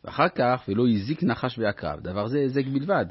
ואחר 0.04 0.30
כך, 0.30 0.64
ולא 0.68 0.88
הזיק 0.88 1.24
נחש 1.24 1.60
ועקרב, 1.60 2.00
דבר 2.00 2.28
זה 2.28 2.40
היזק 2.40 2.66
בלבד. 2.66 3.06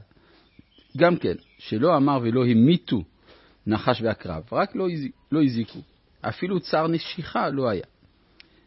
גם 0.97 1.17
כן, 1.17 1.35
שלא 1.59 1.97
אמר 1.97 2.19
ולא 2.23 2.47
המיתו 2.47 3.03
נחש 3.67 4.03
ועקרב, 4.03 4.43
רק 4.53 4.77
לא, 4.77 4.91
הזיק, 4.91 5.13
לא 5.33 5.43
הזיקו. 5.43 5.79
אפילו 6.21 6.61
צר 6.61 6.87
נשיכה 6.89 7.49
לא 7.49 7.69
היה. 7.69 7.85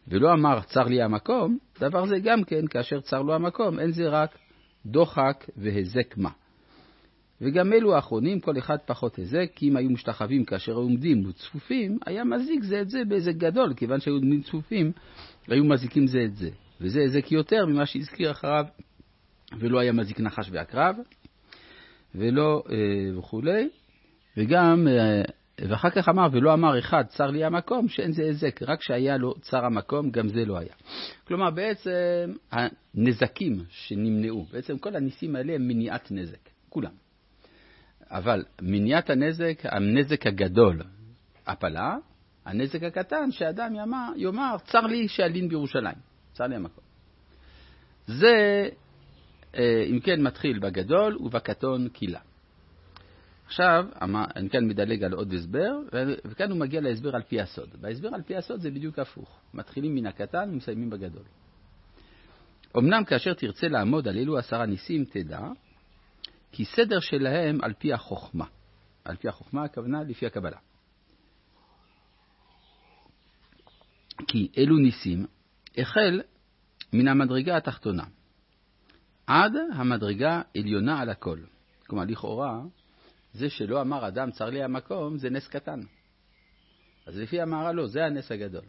ולא 0.08 0.32
אמר 0.32 0.60
צר 0.60 0.84
לי 0.84 1.02
המקום, 1.02 1.58
דבר 1.80 2.06
זה 2.06 2.18
גם 2.18 2.44
כן, 2.44 2.66
כאשר 2.66 3.00
צר 3.00 3.22
לו 3.22 3.34
המקום, 3.34 3.78
אין 3.78 3.92
זה 3.92 4.08
רק 4.08 4.38
דוחק 4.86 5.44
והזק 5.56 6.16
מה. 6.16 6.30
וגם 7.40 7.72
אלו 7.72 7.94
האחרונים, 7.94 8.40
כל 8.40 8.58
אחד 8.58 8.76
פחות 8.86 9.16
היזק, 9.16 9.50
כי 9.54 9.68
אם 9.68 9.76
היו 9.76 9.90
משתחווים 9.90 10.44
כאשר 10.44 10.72
היו 10.72 10.78
עומדים 10.78 11.28
וצפופים, 11.28 11.98
היה 12.06 12.24
מזיק 12.24 12.62
זה 12.62 12.80
את 12.80 12.90
זה 12.90 12.98
בהיזק 13.08 13.34
גדול, 13.34 13.74
כיוון 13.74 14.00
שהיו 14.00 14.14
עומדים 14.14 14.42
צפופים, 14.42 14.92
היו 15.48 15.64
מזיקים 15.64 16.06
זה 16.06 16.18
את 16.24 16.36
זה. 16.36 16.50
וזה 16.80 17.00
היזק 17.00 17.32
יותר 17.32 17.66
ממה 17.66 17.86
שהזכיר 17.86 18.30
אחריו, 18.30 18.64
ולא 19.58 19.78
היה 19.78 19.92
מזיק 19.92 20.20
נחש 20.20 20.50
ועקרב, 20.52 20.96
ולא 22.14 22.62
אה, 22.70 23.18
וכולי. 23.18 23.68
וגם, 24.36 24.88
אה, 24.88 25.22
ואחר 25.68 25.90
כך 25.90 26.08
אמר, 26.08 26.28
ולא 26.32 26.54
אמר 26.54 26.78
אחד, 26.78 27.04
צר 27.08 27.26
לי 27.26 27.44
המקום, 27.44 27.88
שאין 27.88 28.12
זה 28.12 28.22
היזק, 28.22 28.62
רק 28.62 28.82
שהיה 28.82 29.16
לו 29.16 29.34
צר 29.40 29.64
המקום, 29.64 30.10
גם 30.10 30.28
זה 30.28 30.44
לא 30.44 30.58
היה. 30.58 30.74
כלומר, 31.26 31.50
בעצם 31.50 32.32
הנזקים 32.52 33.64
שנמנעו, 33.68 34.46
בעצם 34.52 34.78
כל 34.78 34.96
הניסים 34.96 35.36
האלה 35.36 35.54
הם 35.54 35.68
מניעת 35.68 36.12
נזק, 36.12 36.48
כולם. 36.68 37.09
אבל 38.10 38.44
מניעת 38.62 39.10
הנזק, 39.10 39.60
הנזק 39.64 40.26
הגדול, 40.26 40.82
הפלה, 41.46 41.96
הנזק 42.46 42.82
הקטן, 42.82 43.30
שאדם 43.30 43.74
יאמר, 43.74 44.08
יאמר 44.16 44.56
צר 44.64 44.80
לי 44.80 45.08
שאלין 45.08 45.48
בירושלים, 45.48 45.96
צר 46.32 46.46
לי 46.46 46.56
המקום. 46.56 46.84
זה, 48.06 48.68
אה, 49.54 49.84
אם 49.90 50.00
כן, 50.00 50.22
מתחיל 50.22 50.58
בגדול 50.58 51.16
ובקטון 51.20 51.88
קילה. 51.88 52.20
עכשיו, 53.46 53.86
אני 54.36 54.50
כאן 54.50 54.68
מדלג 54.68 55.04
על 55.04 55.12
עוד 55.12 55.32
הסבר, 55.32 55.78
וכאן 56.24 56.50
הוא 56.50 56.58
מגיע 56.58 56.80
להסבר 56.80 57.16
על 57.16 57.22
פי 57.22 57.40
הסוד. 57.40 57.68
בהסבר 57.80 58.08
על 58.14 58.22
פי 58.22 58.36
הסוד 58.36 58.60
זה 58.60 58.70
בדיוק 58.70 58.98
הפוך. 58.98 59.40
מתחילים 59.54 59.94
מן 59.94 60.06
הקטן 60.06 60.50
ומסיימים 60.52 60.90
בגדול. 60.90 61.22
אמנם 62.78 63.04
כאשר 63.04 63.34
תרצה 63.34 63.68
לעמוד 63.68 64.08
על 64.08 64.18
אלו 64.18 64.38
עשרה 64.38 64.66
ניסים, 64.66 65.04
תדע 65.04 65.40
כי 66.52 66.64
סדר 66.64 67.00
שלהם 67.00 67.58
על 67.62 67.72
פי 67.72 67.92
החוכמה. 67.92 68.44
על 69.04 69.16
פי 69.16 69.28
החוכמה 69.28 69.64
הכוונה 69.64 70.02
לפי 70.02 70.26
הקבלה. 70.26 70.58
כי 74.28 74.52
אלו 74.58 74.76
ניסים 74.76 75.26
החל 75.78 76.22
מן 76.92 77.08
המדרגה 77.08 77.56
התחתונה 77.56 78.04
עד 79.26 79.52
המדרגה 79.72 80.42
עליונה 80.56 81.00
על 81.00 81.10
הכל. 81.10 81.38
כלומר, 81.86 82.04
לכאורה, 82.04 82.60
זה 83.32 83.50
שלא 83.50 83.80
אמר 83.80 84.08
אדם 84.08 84.30
צר 84.30 84.50
לי 84.50 84.62
המקום, 84.62 85.18
זה 85.18 85.30
נס 85.30 85.48
קטן. 85.48 85.80
אז 87.06 87.18
לפי 87.18 87.40
המערה 87.40 87.72
לא, 87.72 87.86
זה 87.86 88.04
הנס 88.04 88.32
הגדול. 88.32 88.64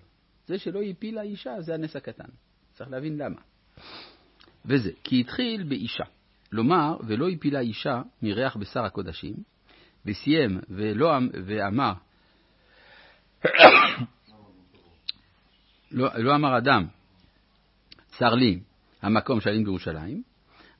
זה 0.48 0.60
שלא 0.60 0.82
הפילה 0.82 1.22
אישה, 1.22 1.62
זה 1.62 1.74
הנס 1.74 1.96
הקטן. 1.96 2.30
צריך 2.74 2.90
להבין 2.90 3.18
למה. 3.18 3.42
וזה, 4.66 4.92
כי 5.04 5.22
התחיל 5.22 5.64
באישה. 5.64 6.04
לומר, 6.52 6.98
ולא 7.08 7.30
הפילה 7.30 7.60
אישה 7.60 8.02
מריח 8.22 8.56
בשר 8.56 8.84
הקודשים, 8.86 9.34
וסיים 10.06 10.60
ולא, 10.70 11.18
אמ-, 11.18 11.30
ואמר, 11.46 11.94
לא, 15.92 16.10
לא 16.18 16.36
אמר 16.36 16.58
אדם, 16.58 16.88
צר 18.08 18.34
לי 18.34 18.60
המקום 19.02 19.42
שעלים 19.42 19.64
בירושלים, 19.64 20.24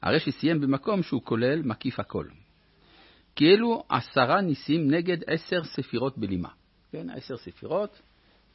הרי 0.02 0.20
שסיים 0.20 0.62
במקום 0.62 1.04
שהוא 1.04 1.22
כולל 1.24 1.62
מקיף 1.62 2.00
הכל. 2.00 2.28
כי 3.36 3.46
אלו 3.46 3.84
עשרה 3.90 4.42
ניסים 4.42 4.92
נגד 4.92 5.18
עשר 5.28 5.64
ספירות 5.64 6.18
בלימה. 6.18 6.50
כן, 6.92 7.10
עשר 7.10 7.38
ספירות, 7.38 8.02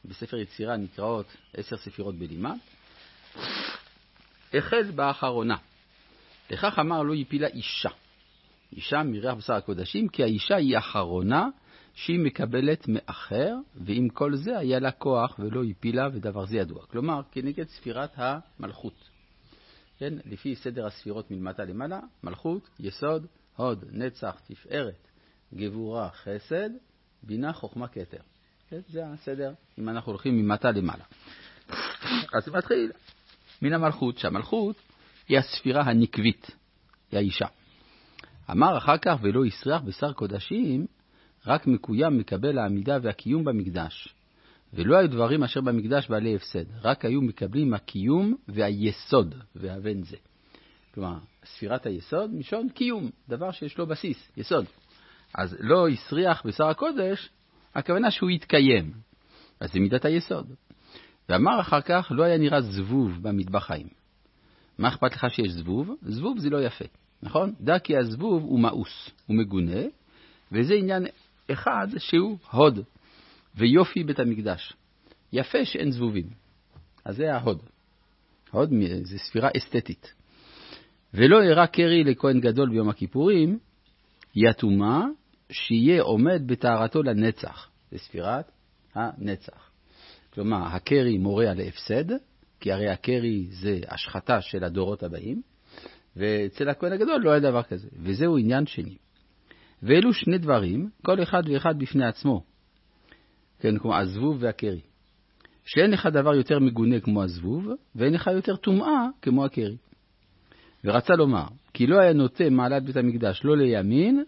בספר 0.05 0.37
יצירה 0.37 0.77
נקראות 0.77 1.25
עשר 1.53 1.77
ספירות 1.77 2.15
בלימה. 2.15 2.53
החל 4.53 4.91
באחרונה. 4.95 5.57
לכך 6.49 6.79
אמר 6.79 7.03
לא 7.03 7.15
יפילה 7.15 7.47
אישה. 7.47 7.89
אישה 8.71 9.03
מריח 9.03 9.33
בשר 9.33 9.53
הקודשים, 9.53 10.07
כי 10.07 10.23
האישה 10.23 10.55
היא 10.55 10.77
אחרונה 10.77 11.47
שהיא 11.93 12.19
מקבלת 12.19 12.87
מאחר, 12.87 13.55
ועם 13.75 14.09
כל 14.09 14.35
זה 14.35 14.57
היה 14.57 14.79
לה 14.79 14.91
כוח 14.91 15.39
ולא 15.39 15.63
הפילה, 15.63 16.07
ודבר 16.13 16.45
זה 16.45 16.57
ידוע. 16.57 16.85
כלומר, 16.85 17.21
כנגד 17.31 17.67
ספירת 17.67 18.11
המלכות. 18.15 19.09
כן, 19.99 20.13
לפי 20.25 20.55
סדר 20.55 20.85
הספירות 20.85 21.31
מלמטה 21.31 21.63
למעלה, 21.63 21.99
מלכות, 22.23 22.69
יסוד, 22.79 23.25
הוד, 23.55 23.85
נצח, 23.91 24.41
תפארת, 24.47 25.07
גבורה, 25.53 26.09
חסד, 26.09 26.69
בינה, 27.23 27.53
חוכמה, 27.53 27.87
כתר. 27.87 28.21
כן, 28.69 28.79
זה 28.89 29.07
הסדר, 29.07 29.53
אם 29.79 29.89
אנחנו 29.89 30.11
הולכים 30.11 30.37
ממטה 30.37 30.71
למעלה. 30.71 31.03
אז 32.37 32.45
זה 32.45 32.51
מתחיל 32.51 32.91
מן 33.61 33.73
המלכות, 33.73 34.17
שהמלכות 34.17 34.75
היא 35.27 35.37
הספירה 35.37 35.81
הנקבית, 35.81 36.51
היא 37.11 37.17
האישה. 37.17 37.45
אמר 38.51 38.77
אחר 38.77 38.97
כך, 38.97 39.17
ולא 39.21 39.45
יסרח 39.45 39.81
בשר 39.81 40.13
קודשים, 40.13 40.85
רק 41.45 41.67
מקוים 41.67 42.17
מקבל 42.17 42.57
העמידה 42.57 42.97
והקיום 43.01 43.43
במקדש. 43.43 44.13
ולא 44.73 44.97
היו 44.97 45.09
דברים 45.09 45.43
אשר 45.43 45.61
במקדש 45.61 46.09
בעלי 46.09 46.35
הפסד, 46.35 46.65
רק 46.81 47.05
היו 47.05 47.21
מקבלים 47.21 47.73
הקיום 47.73 48.35
והיסוד, 48.47 49.35
והבן 49.55 50.03
זה. 50.03 50.17
כלומר, 50.93 51.17
ספירת 51.45 51.85
היסוד, 51.85 52.33
משון 52.33 52.69
קיום, 52.69 53.09
דבר 53.29 53.51
שיש 53.51 53.77
לו 53.77 53.87
בסיס, 53.87 54.31
יסוד. 54.37 54.65
אז 55.35 55.57
לא 55.59 55.87
הסריח 55.87 56.45
בשר 56.45 56.65
הקודש, 56.65 57.29
הכוונה 57.75 58.11
שהוא 58.11 58.29
יתקיים. 58.29 58.93
אז 59.59 59.73
זה 59.73 59.79
מידת 59.79 60.05
היסוד. 60.05 60.53
ואמר 61.29 61.61
אחר 61.61 61.81
כך, 61.81 62.07
לא 62.11 62.23
היה 62.23 62.37
נראה 62.37 62.61
זבוב 62.61 63.11
במטבח 63.21 63.65
חיים. 63.65 63.96
מה 64.77 64.87
אכפת 64.87 65.13
לך 65.13 65.27
שיש 65.29 65.51
זבוב? 65.51 65.91
זבוב 66.01 66.39
זה 66.39 66.49
לא 66.49 66.65
יפה, 66.65 66.85
נכון? 67.23 67.53
דע 67.61 67.79
כי 67.79 67.97
הזבוב 67.97 68.43
הוא 68.43 68.59
מאוס, 68.59 69.09
הוא 69.25 69.37
מגונה, 69.37 69.81
וזה 70.51 70.73
עניין 70.73 71.05
אחד 71.51 71.87
שהוא 71.97 72.37
הוד, 72.51 72.79
ויופי 73.55 74.03
בית 74.03 74.19
המקדש. 74.19 74.73
יפה 75.33 75.65
שאין 75.65 75.91
זבובים. 75.91 76.29
אז 77.05 77.15
זה 77.15 77.33
ההוד. 77.33 77.61
הוד 78.51 78.73
זה 79.03 79.19
ספירה 79.19 79.49
אסתטית. 79.57 80.13
ולא 81.13 81.41
אירע 81.41 81.67
קרי 81.67 82.03
לכהן 82.03 82.39
גדול 82.39 82.69
ביום 82.69 82.89
הכיפורים, 82.89 83.59
יתומה 84.35 85.05
שיהיה 85.51 86.01
עומד 86.01 86.41
בטהרתו 86.45 87.03
לנצח. 87.03 87.69
זה 87.91 87.97
ספירת 87.97 88.51
הנצח. 88.95 89.69
כלומר, 90.33 90.67
הקרי 90.67 91.17
מורה 91.17 91.51
על 91.51 91.59
הפסד, 91.59 92.11
כי 92.59 92.71
הרי 92.71 92.89
הקרי 92.89 93.47
זה 93.49 93.79
השחתה 93.87 94.41
של 94.41 94.63
הדורות 94.63 95.03
הבאים, 95.03 95.41
ואצל 96.15 96.69
הכהן 96.69 96.91
הגדול 96.91 97.21
לא 97.21 97.31
היה 97.31 97.39
דבר 97.39 97.63
כזה, 97.63 97.87
וזהו 97.99 98.37
עניין 98.37 98.65
שני. 98.65 98.97
ואלו 99.83 100.13
שני 100.13 100.37
דברים, 100.37 100.89
כל 101.05 101.23
אחד 101.23 101.43
ואחד 101.49 101.79
בפני 101.79 102.05
עצמו, 102.05 102.43
כן, 103.59 103.77
כמו 103.77 103.95
הזבוב 103.95 104.37
והקרי. 104.39 104.81
שאין 105.65 105.91
לך 105.91 106.05
דבר 106.05 106.35
יותר 106.35 106.59
מגונה 106.59 106.99
כמו 106.99 107.23
הזבוב, 107.23 107.67
ואין 107.95 108.13
לך 108.13 108.27
יותר 108.27 108.55
טומאה 108.55 109.05
כמו 109.21 109.45
הקרי. 109.45 109.77
ורצה 110.83 111.13
לומר, 111.13 111.45
כי 111.73 111.87
לא 111.87 111.99
היה 111.99 112.13
נוטה 112.13 112.49
מעלת 112.49 112.83
בית 112.83 112.97
המקדש 112.97 113.41
לא 113.43 113.57
לימין 113.57 114.23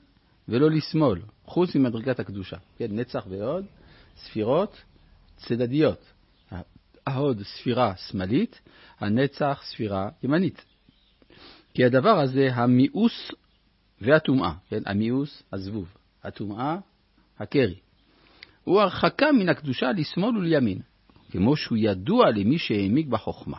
ולא 0.49 0.71
לשמאל, 0.71 1.21
חוץ 1.45 1.75
ממדרגת 1.75 2.19
הקדושה. 2.19 2.57
כן, 2.77 2.87
נצח 2.89 3.25
ועוד, 3.29 3.65
ספירות 4.15 4.83
צדדיות. 5.35 6.18
ההוד 7.09 7.41
ספירה 7.43 7.95
שמאלית, 7.95 8.61
הנצח 8.99 9.61
ספירה 9.63 10.09
ימנית. 10.23 10.65
כי 11.73 11.85
הדבר 11.85 12.19
הזה, 12.19 12.49
המיאוס 12.53 13.31
והטומאה, 14.01 14.53
כן, 14.69 14.81
המיאוס, 14.85 15.43
הזבוב, 15.53 15.93
הטומאה, 16.23 16.77
הקרי, 17.39 17.75
הוא 18.63 18.81
הרחקה 18.81 19.31
מן 19.31 19.49
הקדושה 19.49 19.91
לשמאל 19.91 20.37
ולימין, 20.37 20.79
כמו 21.31 21.55
שהוא 21.55 21.77
ידוע 21.77 22.31
למי 22.31 22.57
שהעמיק 22.57 23.07
בחוכמה. 23.07 23.57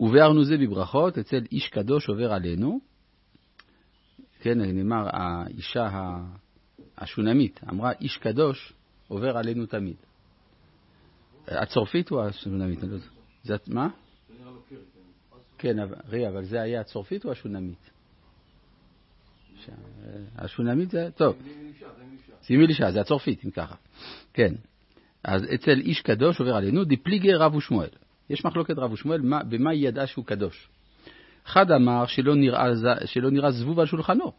וביארנו 0.00 0.44
זה 0.44 0.56
בברכות, 0.58 1.18
אצל 1.18 1.44
איש 1.52 1.68
קדוש 1.68 2.08
עובר 2.08 2.32
עלינו, 2.32 2.80
כן, 4.40 4.60
נאמר, 4.60 5.08
האישה 5.12 5.88
השונמית 6.98 7.60
אמרה, 7.70 7.92
איש 8.00 8.16
קדוש 8.16 8.72
עובר 9.08 9.38
עלינו 9.38 9.66
תמיד. 9.66 9.96
הצורפית 11.48 12.10
או 12.10 12.26
השונמית? 12.26 12.78
זה, 13.42 13.56
מה? 13.66 13.88
כן, 15.58 15.76
ראי, 16.08 16.28
אבל 16.28 16.44
זה 16.44 16.60
היה 16.60 16.80
הצורפית 16.80 17.24
או 17.24 17.32
השונמית? 17.32 17.90
השונמית 20.36 20.90
זה, 20.90 21.08
טוב. 21.16 21.36
שימי 22.42 22.64
אלישע, 22.64 22.90
זה 22.90 23.00
הצורפית, 23.00 23.44
אם 23.44 23.50
ככה. 23.50 23.74
כן. 24.32 24.54
אז 25.24 25.44
אצל 25.54 25.80
איש 25.80 26.00
קדוש 26.00 26.40
עובר 26.40 26.56
עלינו, 26.56 26.84
דפליגי 26.84 27.34
רב 27.34 27.54
ושמואל. 27.54 27.88
יש 28.30 28.44
מחלוקת 28.44 28.78
רב 28.78 28.92
ושמואל, 28.92 29.20
במה 29.48 29.70
היא 29.70 29.88
ידעה 29.88 30.06
שהוא 30.06 30.24
קדוש. 30.24 30.68
אחד 31.46 31.70
אמר 31.70 32.06
שלא 32.06 32.34
נראה, 32.34 32.66
שלא 33.04 33.30
נראה 33.30 33.50
זבוב 33.50 33.80
על 33.80 33.86
שולחנו, 33.86 34.32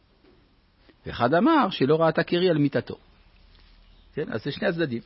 ואחד 1.06 1.34
אמר 1.34 1.70
שלא 1.70 1.96
ראה 1.96 2.10
את 2.10 2.20
הקרי 2.20 2.50
על 2.50 2.58
מיטתו. 2.58 2.98
כן, 4.14 4.32
אז 4.32 4.44
זה 4.44 4.52
שני 4.52 4.68
הצדדים, 4.68 5.02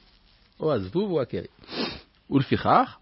או 0.61 0.73
הזבוב 0.73 1.11
או 1.11 1.21
הקרי. 1.21 1.47
ולפיכך, 2.29 2.97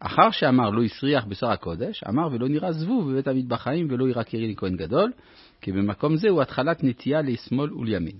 אחר 0.00 0.30
שאמר 0.30 0.70
לא 0.70 0.82
הסריח 0.82 1.24
בשר 1.24 1.50
הקודש, 1.50 2.04
אמר 2.08 2.28
ולא 2.32 2.48
נראה 2.48 2.72
זבוב 2.72 3.10
בבית 3.10 3.28
המטבחיים 3.28 3.86
ולא 3.90 4.08
יראה 4.08 4.24
קרי 4.24 4.52
לכהן 4.52 4.76
גדול, 4.76 5.12
כי 5.60 5.72
במקום 5.72 6.16
זה 6.16 6.28
הוא 6.28 6.42
התחלת 6.42 6.84
נטייה 6.84 7.22
לשמאל 7.22 7.72
ולימין. 7.74 8.16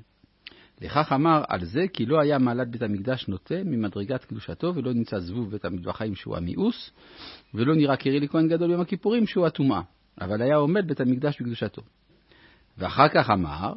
לכך 0.80 1.12
אמר 1.12 1.42
על 1.48 1.64
זה 1.64 1.84
כי 1.92 2.06
לא 2.06 2.20
היה 2.20 2.38
מעלת 2.38 2.70
בית 2.70 2.82
המקדש 2.82 3.28
נוטה 3.28 3.54
ממדרגת 3.64 4.24
קדושתו 4.24 4.74
ולא 4.74 4.92
נמצא 4.92 5.18
זבוב 5.18 5.50
בית 5.50 5.64
המטבחיים 5.64 6.14
שהוא 6.14 6.36
המיאוס 6.36 6.90
ולא 7.54 7.74
נראה 7.74 7.96
קרי 7.96 8.20
לכהן 8.20 8.48
גדול 8.48 8.70
יום 8.70 8.80
הכיפורים 8.80 9.26
שהוא 9.26 9.46
הטומאה, 9.46 9.80
אבל 10.20 10.42
היה 10.42 10.56
עומד 10.56 10.88
בית 10.88 11.00
המקדש 11.00 11.40
בקדושתו. 11.40 11.82
ואחר 12.78 13.08
כך 13.08 13.30
אמר 13.30 13.72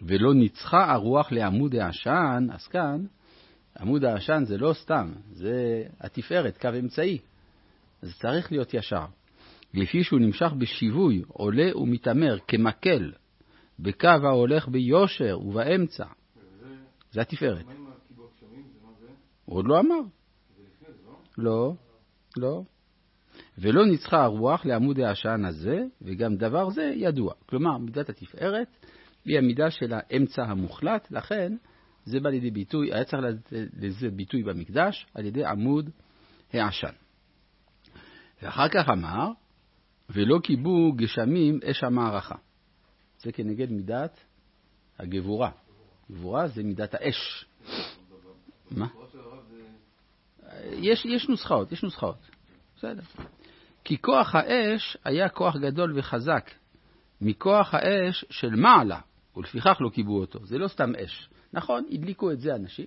ולא 0.00 0.34
ניצחה 0.34 0.92
הרוח 0.92 1.32
לעמוד 1.32 1.74
העשן, 1.74 2.46
אז 2.52 2.66
כאן 2.66 3.04
עמוד 3.80 4.04
העשן 4.04 4.42
זה 4.44 4.58
לא 4.58 4.72
סתם, 4.72 5.12
זה 5.32 5.82
התפארת, 6.00 6.58
קו 6.58 6.68
אמצעי. 6.78 7.18
זה 8.02 8.12
צריך 8.12 8.52
להיות 8.52 8.74
ישר. 8.74 9.04
לפי 9.74 10.04
שהוא 10.04 10.20
נמשך 10.20 10.52
בשיווי, 10.58 11.22
עולה 11.28 11.76
ומתעמר 11.76 12.38
כמקל, 12.48 13.12
בקו 13.78 14.08
ההולך 14.08 14.68
ביושר 14.68 15.38
ובאמצע. 15.40 16.06
זה 17.10 17.20
התפארת. 17.20 17.64
הוא 19.44 19.56
עוד 19.56 19.66
לא 19.68 19.80
אמר. 19.80 20.00
לא, 21.38 21.74
לא. 22.36 22.62
ולא 23.58 23.86
ניצחה 23.86 24.24
הרוח 24.24 24.66
לעמוד 24.66 25.00
העשן 25.00 25.44
הזה, 25.44 25.84
וגם 26.02 26.36
דבר 26.36 26.70
זה 26.70 26.92
ידוע. 26.96 27.34
כלומר, 27.46 27.78
מידת 27.78 28.08
התפארת 28.08 28.68
היא 29.24 29.38
המידה 29.38 29.70
של 29.70 29.92
האמצע 29.92 30.42
המוחלט, 30.42 31.10
לכן 31.10 31.52
זה 32.08 32.20
בא 32.20 32.30
לידי 32.30 32.50
ביטוי, 32.50 32.94
היה 32.94 33.04
צריך 33.04 33.22
לזה 33.52 34.10
ביטוי 34.10 34.42
במקדש 34.42 35.06
על 35.14 35.24
ידי 35.24 35.44
עמוד 35.44 35.90
העשן. 36.52 36.92
ואחר 38.42 38.68
כך 38.68 38.88
אמר, 38.88 39.30
ולא 40.10 40.38
כיבו 40.42 40.92
גשמים 40.92 41.60
אש 41.70 41.84
המערכה. 41.84 42.34
זה 43.22 43.32
כנגד 43.32 43.70
מידת 43.70 44.20
הגבורה. 44.98 45.50
גבורה 46.12 46.48
זה 46.48 46.62
מידת 46.62 46.94
האש. 46.94 47.44
מה? 48.70 48.86
יש, 50.72 51.04
יש 51.04 51.28
נוסחאות, 51.28 51.72
יש 51.72 51.82
נוסחאות. 51.82 52.30
בסדר. 52.76 53.02
כי 53.84 53.98
כוח 53.98 54.34
האש 54.34 54.96
היה 55.04 55.28
כוח 55.28 55.56
גדול 55.56 55.98
וחזק 55.98 56.50
מכוח 57.20 57.74
האש 57.74 58.24
של 58.30 58.50
מעלה, 58.50 59.00
ולפיכך 59.36 59.76
לא 59.80 59.90
כיבו 59.90 60.20
אותו. 60.20 60.46
זה 60.46 60.58
לא 60.58 60.68
סתם 60.68 60.92
אש. 61.04 61.28
נכון, 61.52 61.84
הדליקו 61.90 62.32
את 62.32 62.40
זה 62.40 62.54
אנשים, 62.54 62.86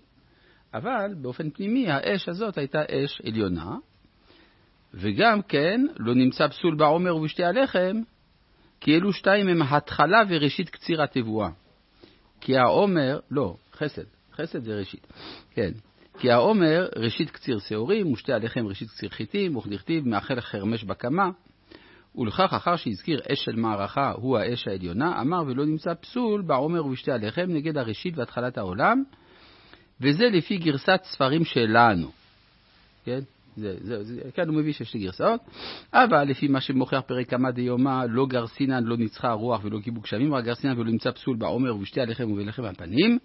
אבל 0.73 1.13
באופן 1.21 1.49
פנימי 1.49 1.91
האש 1.91 2.29
הזאת 2.29 2.57
הייתה 2.57 2.81
אש 2.89 3.21
עליונה, 3.25 3.75
וגם 4.93 5.41
כן 5.41 5.81
לא 5.97 6.15
נמצא 6.15 6.47
פסול 6.47 6.75
בעומר 6.75 7.15
ובשתי 7.15 7.43
הלחם, 7.43 8.01
כי 8.79 8.95
אלו 8.95 9.13
שתיים 9.13 9.47
הם 9.47 9.61
התחלה 9.61 10.21
וראשית 10.29 10.69
קציר 10.69 11.03
התבואה. 11.03 11.49
כי 12.41 12.57
העומר, 12.57 13.19
לא, 13.31 13.55
חסד, 13.73 14.03
חסד 14.33 14.63
זה 14.63 14.79
ראשית, 14.79 15.07
כן. 15.51 15.71
כי 16.19 16.31
העומר 16.31 16.87
ראשית 16.95 17.31
קציר 17.31 17.59
שעורים, 17.59 18.11
ושתי 18.11 18.33
הלחם 18.33 18.67
ראשית 18.67 18.89
קציר 18.89 19.09
חיטים, 19.09 19.55
וכדכתיב 19.55 20.07
מאחל 20.07 20.41
חרמש 20.41 20.83
בקמה. 20.83 21.29
ולכך 22.15 22.53
אחר 22.53 22.75
שהזכיר 22.75 23.21
אש 23.33 23.43
של 23.43 23.55
מערכה 23.55 24.11
הוא 24.11 24.37
האש 24.37 24.67
העליונה, 24.67 25.21
אמר 25.21 25.43
ולא 25.47 25.65
נמצא 25.65 25.93
פסול 25.93 26.41
בעומר 26.41 26.85
ובשתי 26.85 27.11
הלחם 27.11 27.45
נגד 27.47 27.77
הראשית 27.77 28.17
והתחלת 28.17 28.57
העולם, 28.57 29.03
וזה 30.01 30.25
לפי 30.25 30.57
גרסת 30.57 30.99
ספרים 31.03 31.45
שלנו. 31.45 32.11
כן? 33.05 33.19
זה, 33.57 33.75
זה, 33.81 34.03
זה, 34.03 34.21
כאן 34.33 34.47
הוא 34.47 34.55
מביא 34.55 34.73
שיש 34.73 34.93
לי 34.93 34.99
גרסאות, 34.99 35.41
אבל 35.93 36.23
לפי 36.23 36.47
מה 36.47 36.61
שמוכיח 36.61 37.01
פרק 37.01 37.29
כמה 37.29 37.51
דיומא, 37.51 38.05
לא 38.09 38.25
גרסינן, 38.25 38.83
לא 38.83 38.97
ניצחה 38.97 39.29
הרוח 39.29 39.61
ולא 39.63 39.79
קיבוק 39.79 40.07
שמים, 40.07 40.33
רק 40.33 40.43
גרסינן 40.43 40.79
ולא 40.79 40.91
נמצא 40.91 41.11
פסול 41.11 41.37
בעומר 41.37 41.75
ובשתי 41.75 42.01
הלחם 42.01 42.31
ובלחם 42.31 42.63
הפנים, 42.63 43.19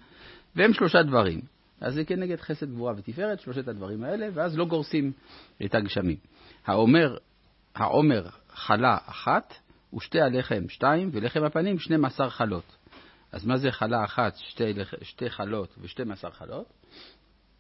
והם 0.57 0.73
שלושה 0.73 1.03
דברים. 1.03 1.41
אז 1.81 1.95
זה 1.95 2.05
כנגד 2.05 2.41
חסד 2.41 2.71
גבורה 2.71 2.95
ותפארת, 2.97 3.41
שלושת 3.41 3.69
הדברים 3.69 4.05
האלה, 4.05 4.29
ואז 4.35 4.59
לא 4.59 4.65
גורסים 4.65 5.13
את 5.65 5.75
הגשמים. 5.75 6.17
העומר, 6.67 7.17
העומר 7.75 8.27
חלה 8.57 8.99
אחת, 9.07 9.55
ושתי 9.97 10.21
הלחם 10.21 10.69
שתיים, 10.69 11.11
ולחם 11.13 11.45
הפנים 11.45 11.79
שנים 11.79 12.05
עשר 12.05 12.31
חלות. 12.31 12.77
אז 13.33 13.47
מה 13.47 13.57
זה 13.57 13.73
חלה 13.73 14.05
אחת, 14.05 14.37
שתי, 14.37 14.73
שתי 15.03 15.31
חלות 15.31 15.75
ושתי 15.81 16.03
עשר 16.13 16.31
חלות? 16.31 16.73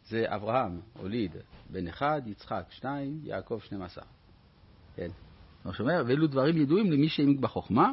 זה 0.08 0.24
אברהם 0.28 0.80
הוליד 0.98 1.36
בן 1.70 1.88
אחד, 1.88 2.22
יצחק 2.26 2.62
שתיים, 2.70 3.20
יעקב 3.22 3.60
שנים 3.68 3.82
עשר. 3.82 4.00
כן. 4.96 5.08
כמו 5.62 5.74
שאומר, 5.74 6.02
ואלו 6.06 6.26
דברים 6.26 6.56
ידועים 6.56 6.92
למי 6.92 7.08
שהעמיק 7.08 7.40
בחוכמה. 7.40 7.92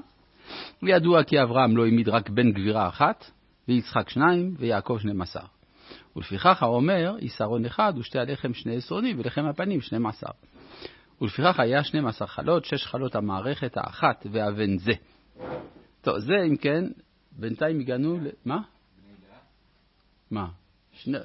וידוע 0.84 1.24
כי 1.24 1.42
אברהם 1.44 1.78
לא 1.78 1.86
העמיד 1.86 2.10
רק 2.10 2.30
בן 2.30 2.52
גבירה 2.52 2.88
אחת, 2.88 3.32
ויצחק 3.68 4.10
שניים, 4.10 4.56
ויעקב 4.58 4.98
שנים 5.02 5.22
עשר. 5.22 5.46
ולפיכך 6.16 6.64
האומר, 6.64 7.16
ישרון 7.20 7.66
אחד 7.66 7.94
ושתי 7.98 8.20
הלחם 8.20 8.54
שני 8.54 8.76
עשרונים, 8.76 9.20
ולחם 9.20 9.46
הפנים 9.46 9.82
שנים 9.82 10.06
עשר. 10.06 10.32
ולפיכך 11.24 11.60
היה 11.60 11.84
שנים 11.84 12.08
עשר 12.08 12.26
חלות, 12.26 12.66
שש 12.66 12.86
חלות 12.86 13.16
המערכת 13.16 13.78
האחת 13.78 14.26
והבן 14.32 14.78
זה. 14.78 14.94
טוב, 16.02 16.20
זה 16.20 16.34
אם 16.48 16.58
כן, 16.58 16.84
בינתיים 17.32 17.80
הגענו 17.80 18.18
ל... 18.18 18.28
מה? 18.46 18.62
מה? 20.32 20.48
שני... 20.92 21.18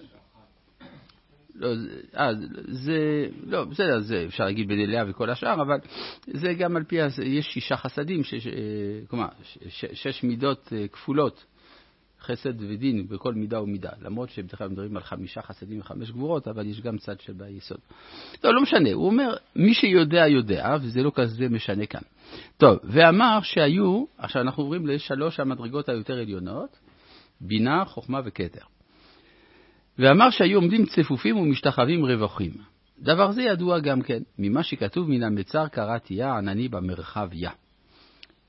לא, 1.55 1.69
אה, 2.17 2.31
זה, 2.69 3.27
לא, 3.47 3.65
בסדר, 3.65 4.01
זה 4.01 4.25
אפשר 4.29 4.45
להגיד 4.45 4.69
בני 4.69 4.87
לאה 4.87 5.11
וכל 5.11 5.31
השאר, 5.31 5.63
אבל 5.63 5.79
זה 6.27 6.55
גם 6.55 6.77
על 6.77 6.85
פי, 6.85 6.97
יש 7.25 7.47
שישה 7.47 7.77
חסדים, 7.77 8.25
שש, 8.25 8.47
אה, 8.47 8.53
כלומר, 9.09 9.29
שש, 9.69 9.85
שש 9.93 10.23
מידות 10.23 10.73
אה, 10.73 10.89
כפולות, 10.89 11.45
חסד 12.23 12.61
ודין 12.61 13.09
בכל 13.09 13.35
מידה 13.35 13.63
ומידה, 13.63 13.91
למרות 14.03 14.31
שבדרך 14.31 14.59
כלל 14.59 14.69
מדברים 14.69 14.97
על 14.97 15.03
חמישה 15.03 15.43
חסדים 15.43 15.81
וחמש 15.81 16.11
גבורות, 16.11 16.49
אבל 16.49 16.67
יש 16.67 16.81
גם 16.81 16.99
צד 16.99 17.21
של 17.21 17.33
ביסוד. 17.33 17.79
לא, 18.45 18.55
לא 18.55 18.63
משנה, 18.63 18.93
הוא 18.93 19.07
אומר, 19.07 19.35
מי 19.57 19.75
שיודע 19.75 20.27
יודע, 20.29 20.77
וזה 20.83 21.03
לא 21.03 21.13
כזה 21.15 21.49
משנה 21.49 21.87
כאן. 21.87 22.01
טוב, 22.57 22.79
ואמר 22.85 23.39
שהיו, 23.43 24.05
עכשיו 24.19 24.43
אנחנו 24.43 24.63
עוברים 24.63 24.87
לשלוש 24.87 25.41
המדרגות 25.41 25.89
היותר 25.89 26.19
עליונות, 26.19 26.79
בינה, 27.41 27.85
חוכמה 27.85 28.21
וכתר. 28.25 28.65
ואמר 29.99 30.31
שהיו 30.31 30.59
עומדים 30.59 30.87
צפופים 30.87 31.37
ומשתחווים 31.37 32.05
רווחים. 32.05 32.53
דבר 32.99 33.33
זה 33.33 33.43
ידוע 33.43 33.79
גם 33.79 34.03
כן, 34.03 34.23
ממה 34.39 34.63
שכתוב 34.63 35.11
מן 35.11 35.23
המצר 35.23 35.69
קראתי 35.69 36.15
יה 36.15 36.39
ענני 36.39 36.69
במרחב 36.69 37.29
יה. 37.33 37.51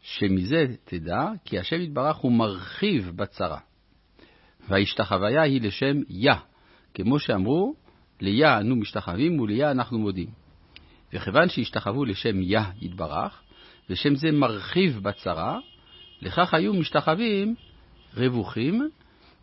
שמזה 0.01 0.65
תדע 0.85 1.23
כי 1.45 1.59
השם 1.59 1.81
יתברך 1.81 2.17
הוא 2.17 2.31
מרחיב 2.31 3.11
בצרה. 3.15 3.59
וההשתחוויה 4.69 5.41
היא 5.41 5.61
לשם 5.61 5.97
יה, 6.09 6.35
כמו 6.93 7.19
שאמרו, 7.19 7.75
ליה 8.21 8.59
אנו 8.59 8.75
משתחווים 8.75 9.39
וליה 9.39 9.71
אנחנו 9.71 9.99
מודים. 9.99 10.29
וכיוון 11.13 11.49
שהשתחוו 11.49 12.05
לשם 12.05 12.41
יה 12.41 12.63
יתברך, 12.81 13.41
ושם 13.89 14.15
זה 14.15 14.31
מרחיב 14.31 14.99
בצרה, 15.03 15.59
לכך 16.21 16.53
היו 16.53 16.73
משתחווים 16.73 17.55
רווחים, 18.17 18.89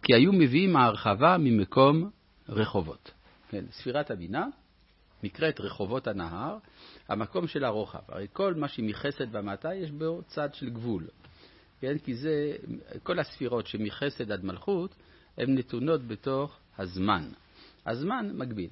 כי 0.03 0.15
היו 0.15 0.33
מביאים 0.33 0.77
ההרחבה 0.77 1.37
ממקום 1.39 2.11
רחובות. 2.49 3.11
כן, 3.49 3.65
ספירת 3.71 4.11
הבינה 4.11 4.47
נקראת 5.23 5.61
רחובות 5.61 6.07
הנהר, 6.07 6.59
המקום 7.09 7.47
של 7.47 7.65
הרוחב. 7.65 7.99
הרי 8.09 8.27
כל 8.33 8.55
מה 8.55 8.69
שמחסד 8.69 9.35
ומטה 9.35 9.75
יש 9.75 9.91
בו 9.91 10.23
צד 10.27 10.55
של 10.55 10.71
גבול. 10.71 11.07
כן, 11.81 11.99
כי 11.99 12.15
זה, 12.15 12.57
כל 13.03 13.19
הספירות 13.19 13.67
שמחסד 13.67 14.33
עד 14.33 14.45
מלכות, 14.45 14.95
הן 15.39 15.59
נתונות 15.59 16.07
בתוך 16.07 16.59
הזמן. 16.79 17.29
הזמן 17.87 18.31
מגביל. 18.35 18.71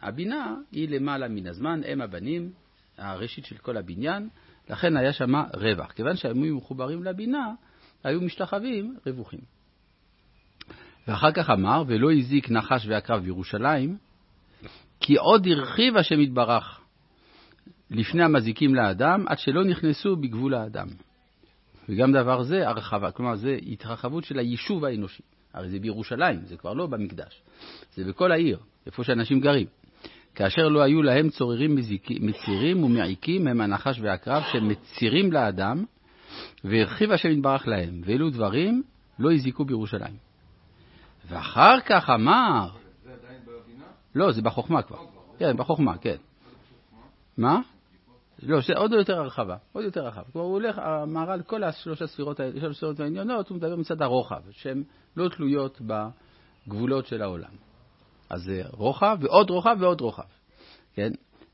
הבינה 0.00 0.54
היא 0.72 0.88
למעלה 0.88 1.28
מן 1.28 1.46
הזמן, 1.46 1.80
הם 1.86 2.00
הבנים, 2.00 2.52
הראשית 2.98 3.44
של 3.44 3.56
כל 3.56 3.76
הבניין, 3.76 4.28
לכן 4.70 4.96
היה 4.96 5.12
שם 5.12 5.34
רווח. 5.54 5.92
כיוון 5.92 6.16
שהם 6.16 6.42
היו 6.42 6.56
מחוברים 6.56 7.04
לבינה, 7.04 7.54
היו 8.04 8.20
משתחווים 8.20 8.96
רווחים. 9.06 9.40
ואחר 11.08 11.32
כך 11.32 11.50
אמר, 11.50 11.84
ולא 11.86 12.12
הזיק 12.12 12.50
נחש 12.50 12.86
ועקרב 12.86 13.22
בירושלים, 13.22 13.96
כי 15.00 15.16
עוד 15.16 15.46
הרחיב 15.46 15.96
השם 15.96 16.20
יתברך 16.20 16.80
לפני 17.90 18.22
המזיקים 18.22 18.74
לאדם, 18.74 19.24
עד 19.28 19.38
שלא 19.38 19.64
נכנסו 19.64 20.16
בגבול 20.16 20.54
האדם. 20.54 20.86
וגם 21.88 22.12
דבר 22.12 22.42
זה 22.42 22.68
הרחבה, 22.68 23.10
כלומר 23.10 23.36
זה 23.36 23.58
התרחבות 23.66 24.24
של 24.24 24.38
היישוב 24.38 24.84
האנושי. 24.84 25.22
הרי 25.54 25.68
זה 25.68 25.78
בירושלים, 25.78 26.40
זה 26.44 26.56
כבר 26.56 26.72
לא 26.72 26.86
במקדש, 26.86 27.42
זה 27.94 28.04
בכל 28.04 28.32
העיר, 28.32 28.58
איפה 28.86 29.04
שאנשים 29.04 29.40
גרים. 29.40 29.66
כאשר 30.34 30.68
לא 30.68 30.82
היו 30.82 31.02
להם 31.02 31.28
צוררים 31.28 31.76
מצירים 32.20 32.84
ומעיקים 32.84 33.48
הם 33.48 33.60
הנחש 33.60 34.00
והקרב 34.00 34.42
שמצירים 34.52 35.32
לאדם, 35.32 35.84
והרחיב 36.64 37.12
השם 37.12 37.30
יתברך 37.30 37.68
להם, 37.68 38.00
ואלו 38.04 38.30
דברים 38.30 38.82
לא 39.18 39.32
הזיקו 39.32 39.64
בירושלים. 39.64 40.16
ואחר 41.28 41.80
כך 41.86 42.10
אמר... 42.10 42.68
לא, 44.16 44.32
זה 44.32 44.42
בחוכמה 44.42 44.82
כבר. 44.82 44.98
כן, 45.38 45.56
בחוכמה, 45.56 45.98
כן. 45.98 46.16
מה? 47.38 47.60
לא, 48.42 48.60
זה 48.60 48.72
עוד 48.76 48.92
יותר 48.92 49.18
הרחבה, 49.18 49.56
עוד 49.72 49.84
יותר 49.84 50.06
רחב. 50.06 50.22
כלומר, 50.32 50.46
הוא 50.46 50.54
הולך, 50.54 50.78
המהר"ל, 50.78 51.42
כל 51.42 51.64
השלוש 51.64 52.02
הספירות 52.02 52.40
האלה, 52.40 52.60
שלוש 52.60 52.74
הספירות 52.74 53.00
העניונות, 53.00 53.48
הוא 53.48 53.56
מדבר 53.56 53.76
מצד 53.76 54.02
הרוחב, 54.02 54.40
שהן 54.50 54.82
לא 55.16 55.28
תלויות 55.28 55.80
בגבולות 56.66 57.06
של 57.06 57.22
העולם. 57.22 57.50
אז 58.30 58.42
זה 58.42 58.62
רוחב 58.72 59.18
ועוד 59.20 59.50
רוחב 59.50 59.76
ועוד 59.80 60.00
רוחב, 60.00 60.22
כן? 60.94 61.10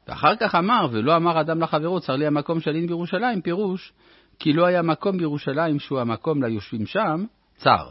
ואחר 0.09 0.37
כך 0.37 0.55
אמר, 0.55 0.87
ולא 0.93 1.17
אמר 1.17 1.41
אדם 1.41 1.61
לחברו, 1.61 2.01
צר 2.01 2.17
לי 2.17 2.27
המקום 2.27 2.61
של 2.61 2.75
אין 2.75 2.87
בירושלים, 2.87 3.41
פירוש, 3.41 3.93
כי 4.39 4.53
לא 4.53 4.67
היה 4.67 4.83
מקום 4.83 5.19
בירושלים 5.19 5.79
שהוא 5.79 6.01
המקום 6.01 6.43
ליושבים 6.43 6.87
שם, 6.87 7.25
צר. 7.57 7.89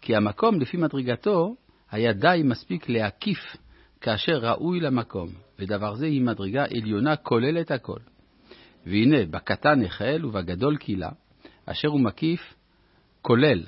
כי 0.00 0.16
המקום, 0.16 0.60
לפי 0.60 0.76
מדרגתו, 0.76 1.54
היה 1.90 2.12
די 2.12 2.42
מספיק 2.44 2.88
להקיף 2.88 3.56
כאשר 4.04 4.38
ראוי 4.38 4.80
למקום, 4.80 5.28
ודבר 5.58 5.94
זה 5.94 6.06
היא 6.06 6.22
מדרגה 6.22 6.64
עליונה 6.64 7.16
כוללת 7.16 7.70
הכל. 7.70 7.98
והנה, 8.86 9.26
בקטן 9.30 9.84
החל 9.84 10.24
ובגדול 10.24 10.76
קילה, 10.76 11.10
אשר 11.66 11.88
הוא 11.88 12.00
מקיף 12.00 12.54
כולל 13.22 13.62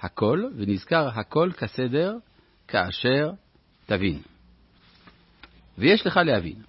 הכל, 0.00 0.44
ונזכר 0.56 1.08
הכל 1.08 1.50
כסדר 1.52 2.16
כאשר 2.68 3.30
תבין. 3.86 4.22
ויש 5.78 6.06
לך 6.06 6.16
להבין, 6.16 6.62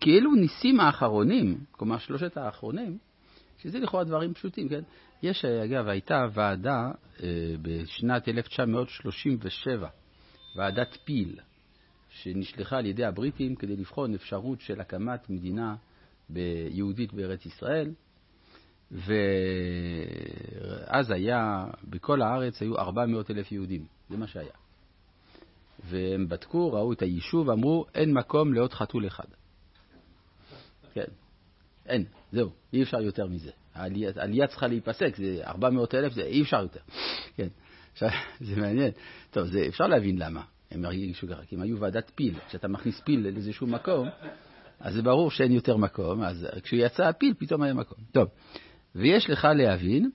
כי 0.00 0.18
אלו 0.18 0.34
ניסים 0.34 0.80
האחרונים, 0.80 1.58
כלומר 1.70 1.98
שלושת 1.98 2.36
האחרונים, 2.36 2.98
שזה 3.62 3.78
לכאורה 3.78 4.04
דברים 4.04 4.34
פשוטים, 4.34 4.68
כן? 4.68 4.82
יש, 5.22 5.44
אגב, 5.44 5.88
הייתה 5.88 6.26
ועדה 6.32 6.90
אה, 7.22 7.28
בשנת 7.62 8.28
1937, 8.28 9.88
ועדת 10.56 10.96
פיל, 11.04 11.36
שנשלחה 12.10 12.78
על 12.78 12.86
ידי 12.86 13.04
הבריטים 13.04 13.54
כדי 13.54 13.76
לבחון 13.76 14.14
אפשרות 14.14 14.60
של 14.60 14.80
הקמת 14.80 15.30
מדינה 15.30 15.74
יהודית 16.70 17.12
בארץ 17.12 17.46
ישראל, 17.46 17.90
ואז 18.90 19.10
היה, 21.10 21.66
בכל 21.84 22.22
הארץ 22.22 22.62
היו 22.62 22.78
400 22.78 23.30
אלף 23.30 23.52
יהודים, 23.52 23.86
זה 24.10 24.16
מה 24.16 24.26
שהיה. 24.26 24.54
והם 25.84 26.28
בדקו, 26.28 26.72
ראו 26.72 26.92
את 26.92 27.02
היישוב, 27.02 27.50
אמרו, 27.50 27.86
אין 27.94 28.12
מקום 28.12 28.54
לעוד 28.54 28.72
חתול 28.72 29.06
אחד. 29.06 29.24
כן, 30.92 31.04
אין, 31.86 32.04
זהו, 32.32 32.50
אי 32.72 32.82
אפשר 32.82 33.00
יותר 33.00 33.26
מזה. 33.26 33.50
העלייה, 33.74 34.10
העלייה 34.16 34.46
צריכה 34.46 34.66
להיפסק, 34.66 35.16
זה 35.16 35.40
400 35.44 35.94
אלף, 35.94 36.12
זה 36.12 36.22
אי 36.22 36.42
אפשר 36.42 36.62
יותר. 36.62 36.80
כן, 37.36 37.48
עכשיו, 37.92 38.08
זה 38.40 38.56
מעניין. 38.56 38.90
טוב, 39.30 39.46
זה, 39.46 39.66
אפשר 39.68 39.86
להבין 39.86 40.18
למה 40.18 40.42
הם 40.70 40.84
הרגישו 40.84 41.28
ככה, 41.28 41.42
כי 41.44 41.56
הם 41.56 41.62
היו 41.62 41.78
ועדת 41.80 42.10
פיל. 42.14 42.34
כשאתה 42.48 42.68
מכניס 42.68 43.00
פיל 43.00 43.20
לאיזשהו 43.20 43.66
מקום, 43.66 44.08
אז 44.80 44.94
זה 44.94 45.02
ברור 45.02 45.30
שאין 45.30 45.52
יותר 45.52 45.76
מקום, 45.76 46.22
אז 46.22 46.46
כשהוא 46.62 46.80
יצא 46.80 47.08
הפיל, 47.08 47.34
פתאום 47.38 47.62
היה 47.62 47.74
מקום. 47.74 47.98
טוב, 48.12 48.28
ויש 48.94 49.30
לך 49.30 49.44
להבין 49.44 50.10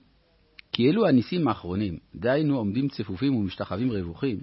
כי 0.72 0.90
אלו 0.90 1.06
הניסים 1.06 1.48
האחרונים, 1.48 1.98
דהיינו 2.14 2.56
עומדים 2.56 2.88
צפופים 2.88 3.34
ומשתחווים 3.34 3.90
רווחים, 3.90 4.40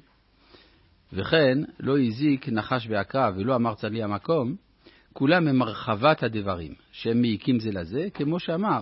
וכן 1.14 1.58
לא 1.80 2.00
הזיק 2.00 2.50
נחש 2.50 2.88
ועקרב 2.90 3.34
ולא 3.38 3.56
אמר 3.56 3.76
צלי 3.76 4.04
המקום, 4.04 4.56
כולם 5.14 5.48
הם 5.48 5.62
הרחבת 5.62 6.24
הדברים, 6.24 6.74
שהם 6.92 7.22
מעיקים 7.22 7.60
זה 7.60 7.72
לזה, 7.72 8.08
כמו 8.14 8.40
שאמר, 8.40 8.82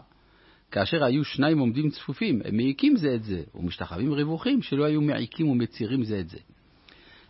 כאשר 0.72 1.04
היו 1.04 1.24
שניים 1.24 1.60
עומדים 1.60 1.90
צפופים, 1.90 2.42
הם 2.46 2.56
מעיקים 2.58 2.98
זה 2.98 3.16
את 3.16 3.24
זה, 3.24 3.44
ומשתחווים 3.56 4.14
רווחים 4.14 4.62
שלא 4.62 4.84
היו 4.86 5.02
מעיקים 5.02 5.50
ומצירים 5.50 6.04
זה 6.04 6.20
את 6.20 6.30
זה. 6.30 6.38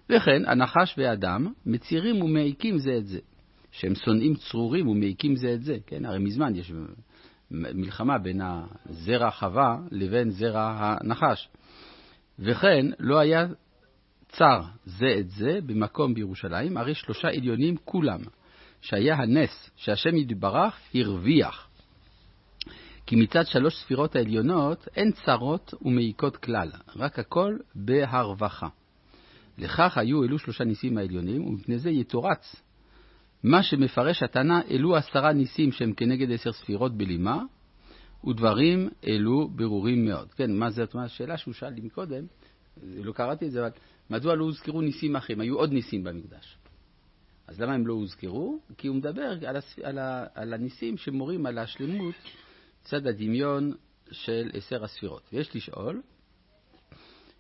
וכן, 0.10 0.41
הנחש 0.48 0.95
והאדם 0.98 1.48
מצירים 1.65 2.22
ומעיקים 2.22 2.78
זה 2.78 2.98
את 2.98 3.08
זה, 3.08 3.19
שהם 3.72 3.95
שונאים 3.95 4.36
צרורים 4.36 4.88
ומעיקים 4.88 5.36
זה 5.36 5.54
את 5.54 5.62
זה, 5.62 5.78
כן? 5.88 6.06
הרי 6.06 6.19
מזמן 6.19 6.56
יש 6.56 6.72
מלחמה 7.52 8.17
בין 8.17 8.41
הזרע 8.41 9.32
חווה 9.32 9.78
לבין 9.91 10.30
זרע 10.30 10.95
הנחש. 11.02 11.50
וכן, 12.39 12.86
לא 13.00 13.19
היה 13.19 13.45
צר 14.30 14.62
זה 14.86 15.08
את 15.19 15.30
זה 15.30 15.60
במקום 15.65 16.13
בירושלים, 16.13 16.78
הרי 16.78 16.95
שלושה 16.95 17.28
עליונים 17.28 17.76
כולם, 17.86 18.19
שהיה 18.82 19.15
הנס 19.15 19.69
שהשם 19.76 20.15
יתברך 20.15 20.80
הרוויח. 20.95 21.69
כי 23.06 23.15
מצד 23.15 23.45
שלוש 23.45 23.76
ספירות 23.76 24.15
העליונות 24.15 24.88
אין 24.95 25.12
צרות 25.12 25.74
ומעיקות 25.82 26.38
כלל, 26.38 26.72
רק 26.95 27.19
הכל 27.19 27.58
בהרווחה. 27.76 28.67
לכך 29.60 29.98
היו 29.98 30.24
אלו 30.24 30.39
שלושה 30.39 30.63
ניסים 30.63 30.98
העליונים, 30.98 31.48
ומפני 31.48 31.80
זה 31.80 31.89
יתורץ. 31.89 32.56
מה 33.43 33.63
שמפרש 33.63 34.24
התנא, 34.24 34.60
אלו 34.69 34.95
עשרה 34.95 35.34
ניסים 35.34 35.72
שהם 35.72 35.93
כנגד 35.93 36.32
עשר 36.32 36.52
ספירות 36.52 36.98
בלימה, 36.98 37.43
ודברים 38.28 38.89
אלו 39.08 39.48
ברורים 39.48 40.06
מאוד. 40.06 40.34
כן, 40.34 40.52
מה 40.52 40.69
זאת 40.69 40.93
אומרת? 40.93 41.10
השאלה 41.10 41.38
שהוא 41.38 41.54
שאל 41.54 41.69
לי 41.69 41.82
מקודם, 41.82 42.26
לא 42.84 43.12
קראתי 43.12 43.45
את 43.45 43.52
זה, 43.52 43.60
אבל 43.60 43.69
מדוע 44.10 44.36
לא 44.36 44.43
הוזכרו 44.43 44.82
ניסים 44.82 45.15
אחרים? 45.15 45.41
היו 45.41 45.58
עוד 45.58 45.74
ניסים 45.74 46.04
במקדש. 46.04 46.58
אז 47.48 47.62
למה 47.62 47.74
הם 47.74 47.88
לא 47.88 47.93
הוזכרו? 47.93 48.60
כי 48.78 48.88
הוא 48.88 48.95
מדבר 48.95 49.48
על, 49.48 49.56
הס... 49.56 49.80
על, 49.84 49.98
ה... 49.98 50.26
על 50.36 50.54
הניסים 50.54 50.98
שמורים 50.98 51.45
על 51.45 51.58
השלמות 51.58 52.15
צד 52.82 53.08
הדמיון 53.08 53.74
של 54.12 54.50
עשר 54.54 54.84
הספירות. 54.84 55.22
ויש 55.34 55.56
לשאול, 55.56 56.02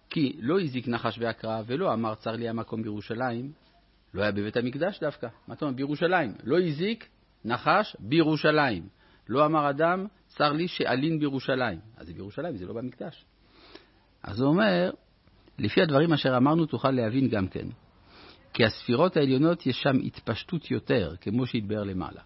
כי 0.09 0.37
לא 0.39 0.59
הזיק 0.61 0.87
נחש 0.87 1.19
ועקרב 1.19 1.65
ולא 1.67 1.93
אמר 1.93 2.15
צר 2.15 2.31
לי 2.31 2.49
המקום 2.49 2.83
בירושלים, 2.83 3.51
לא 4.13 4.21
היה 4.21 4.31
בבית 4.31 4.57
המקדש 4.57 4.99
דווקא. 4.99 5.27
מה 5.47 5.53
אתה 5.53 5.65
אומר? 5.65 5.75
בירושלים. 5.75 6.33
לא 6.43 6.59
הזיק 6.59 7.07
נחש 7.45 7.95
בירושלים. 7.99 8.87
לא 9.29 9.45
אמר 9.45 9.69
אדם 9.69 10.05
צר 10.27 10.51
לי 10.51 10.67
שאלין 10.67 11.19
בירושלים. 11.19 11.79
אז 11.97 12.07
זה 12.07 12.13
בירושלים, 12.13 12.57
זה 12.57 12.65
לא 12.65 12.73
במקדש. 12.73 13.25
אז 14.23 14.41
הוא 14.41 14.49
אומר, 14.49 14.91
לפי 15.59 15.81
הדברים 15.81 16.13
אשר 16.13 16.37
אמרנו 16.37 16.65
תוכל 16.65 16.91
להבין 16.91 17.29
גם 17.29 17.47
כן, 17.47 17.67
כי 18.53 18.65
הספירות 18.65 19.17
העליונות 19.17 19.65
יש 19.65 19.81
שם 19.81 19.97
התפשטות 20.03 20.71
יותר, 20.71 21.15
כמו 21.21 21.45
שהתבאר 21.45 21.83
למעלה. 21.83 22.21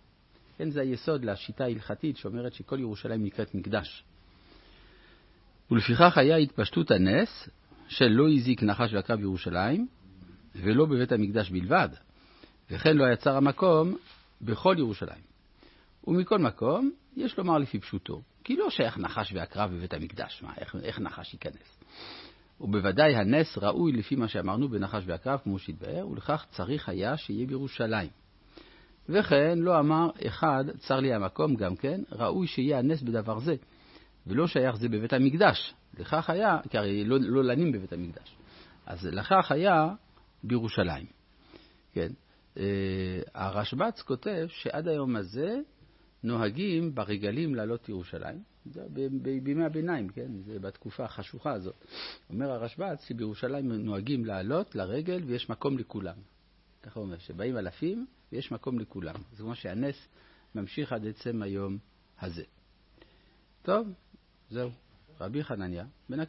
כן, 0.57 0.69
זה 0.69 0.81
היסוד 0.81 1.25
לשיטה 1.25 1.63
ההלכתית 1.63 2.17
שאומרת 2.17 2.53
שכל 2.53 2.79
ירושלים 2.79 3.23
נקראת 3.23 3.55
מקדש. 3.55 4.03
ולפיכך 5.71 6.17
היה 6.17 6.35
התפשטות 6.35 6.91
הנס 6.91 7.49
של 7.93 8.08
לא 8.08 8.29
הזיק 8.29 8.63
נחש 8.63 8.93
ועקב 8.93 9.15
בירושלים, 9.15 9.88
ולא 10.56 10.86
בבית 10.86 11.12
המקדש 11.12 11.49
בלבד, 11.49 11.89
וכן 12.71 12.97
לא 12.97 13.13
יצר 13.13 13.38
המקום 13.38 13.95
בכל 14.41 14.75
ירושלים. 14.77 15.21
ומכל 16.08 16.39
מקום, 16.39 16.91
יש 17.15 17.38
לומר 17.38 17.58
לפי 17.58 17.79
פשוטו, 17.79 18.21
כי 18.43 18.56
לא 18.56 18.69
שייך 18.69 18.97
נחש 18.97 19.34
ועקרב 19.34 19.71
בבית 19.71 19.93
המקדש, 19.93 20.43
מה, 20.43 20.53
איך, 20.58 20.75
איך 20.84 20.99
נחש 20.99 21.34
ייכנס? 21.34 21.79
ובוודאי 22.62 23.15
הנס 23.15 23.58
ראוי 23.58 23.91
לפי 23.91 24.15
מה 24.15 24.27
שאמרנו 24.27 24.69
בנחש 24.69 25.03
ועקרב, 25.06 25.39
כמו 25.43 25.60
שהתבאר, 25.60 26.08
ולכך 26.08 26.45
צריך 26.49 26.89
היה 26.89 27.17
שיהיה 27.17 27.47
בירושלים. 27.47 28.10
וכן 29.10 29.60
לא 29.60 29.79
אמר 29.79 30.10
אחד, 30.27 30.63
צר 30.79 30.99
לי 30.99 31.13
המקום 31.13 31.56
גם 31.56 31.75
כן, 31.75 32.01
ראוי 32.12 32.47
שיהיה 32.47 32.79
הנס 32.79 33.01
בדבר 33.01 33.39
זה, 33.39 33.56
ולא 34.27 34.47
שייך 34.47 34.75
זה 34.75 34.89
בבית 34.89 35.13
המקדש. 35.13 35.73
לכך 35.99 36.29
היה, 36.29 36.60
כי 36.69 36.77
הרי 36.77 37.06
לא, 37.06 37.17
לא 37.19 37.43
לנים 37.43 37.71
בבית 37.71 37.93
המקדש. 37.93 38.36
אז 38.86 39.06
לכך 39.06 39.51
היה 39.51 39.89
בירושלים. 40.43 41.06
כן. 41.93 42.12
אה, 42.58 43.21
הרשב"ץ 43.34 44.01
כותב 44.01 44.45
שעד 44.49 44.88
היום 44.88 45.15
הזה 45.15 45.60
נוהגים 46.23 46.95
ברגלים 46.95 47.56
לעלות 47.56 47.89
ירושלים, 47.89 48.43
זה 48.65 48.82
בימי 49.21 49.65
הביניים, 49.65 50.10
כן? 50.10 50.32
זה 50.45 50.60
בתקופה 50.60 51.03
החשוכה 51.03 51.51
הזאת. 51.51 51.75
אומר 52.29 52.51
הרשב"ץ 52.51 53.06
שבירושלים 53.08 53.71
נוהגים 53.71 54.25
לעלות 54.25 54.75
לרגל 54.75 55.23
ויש 55.25 55.49
מקום 55.49 55.77
לכולם. 55.77 56.15
ככה 56.84 56.99
הוא 56.99 57.06
אומר, 57.06 57.17
שבאים 57.17 57.58
אלפים 57.58 58.06
ויש 58.32 58.51
מקום 58.51 58.79
לכולם. 58.79 59.15
זה 59.32 59.43
כמו 59.43 59.56
שהנס 59.56 60.08
ממשיך 60.56 60.93
עד 60.93 61.08
עצם 61.08 61.41
היום 61.41 61.77
הזה. 62.21 62.43
טוב, 63.62 63.88
זהו. 64.49 64.82
غبي 65.21 65.43
خنانيا. 65.43 65.89
من 66.10 66.19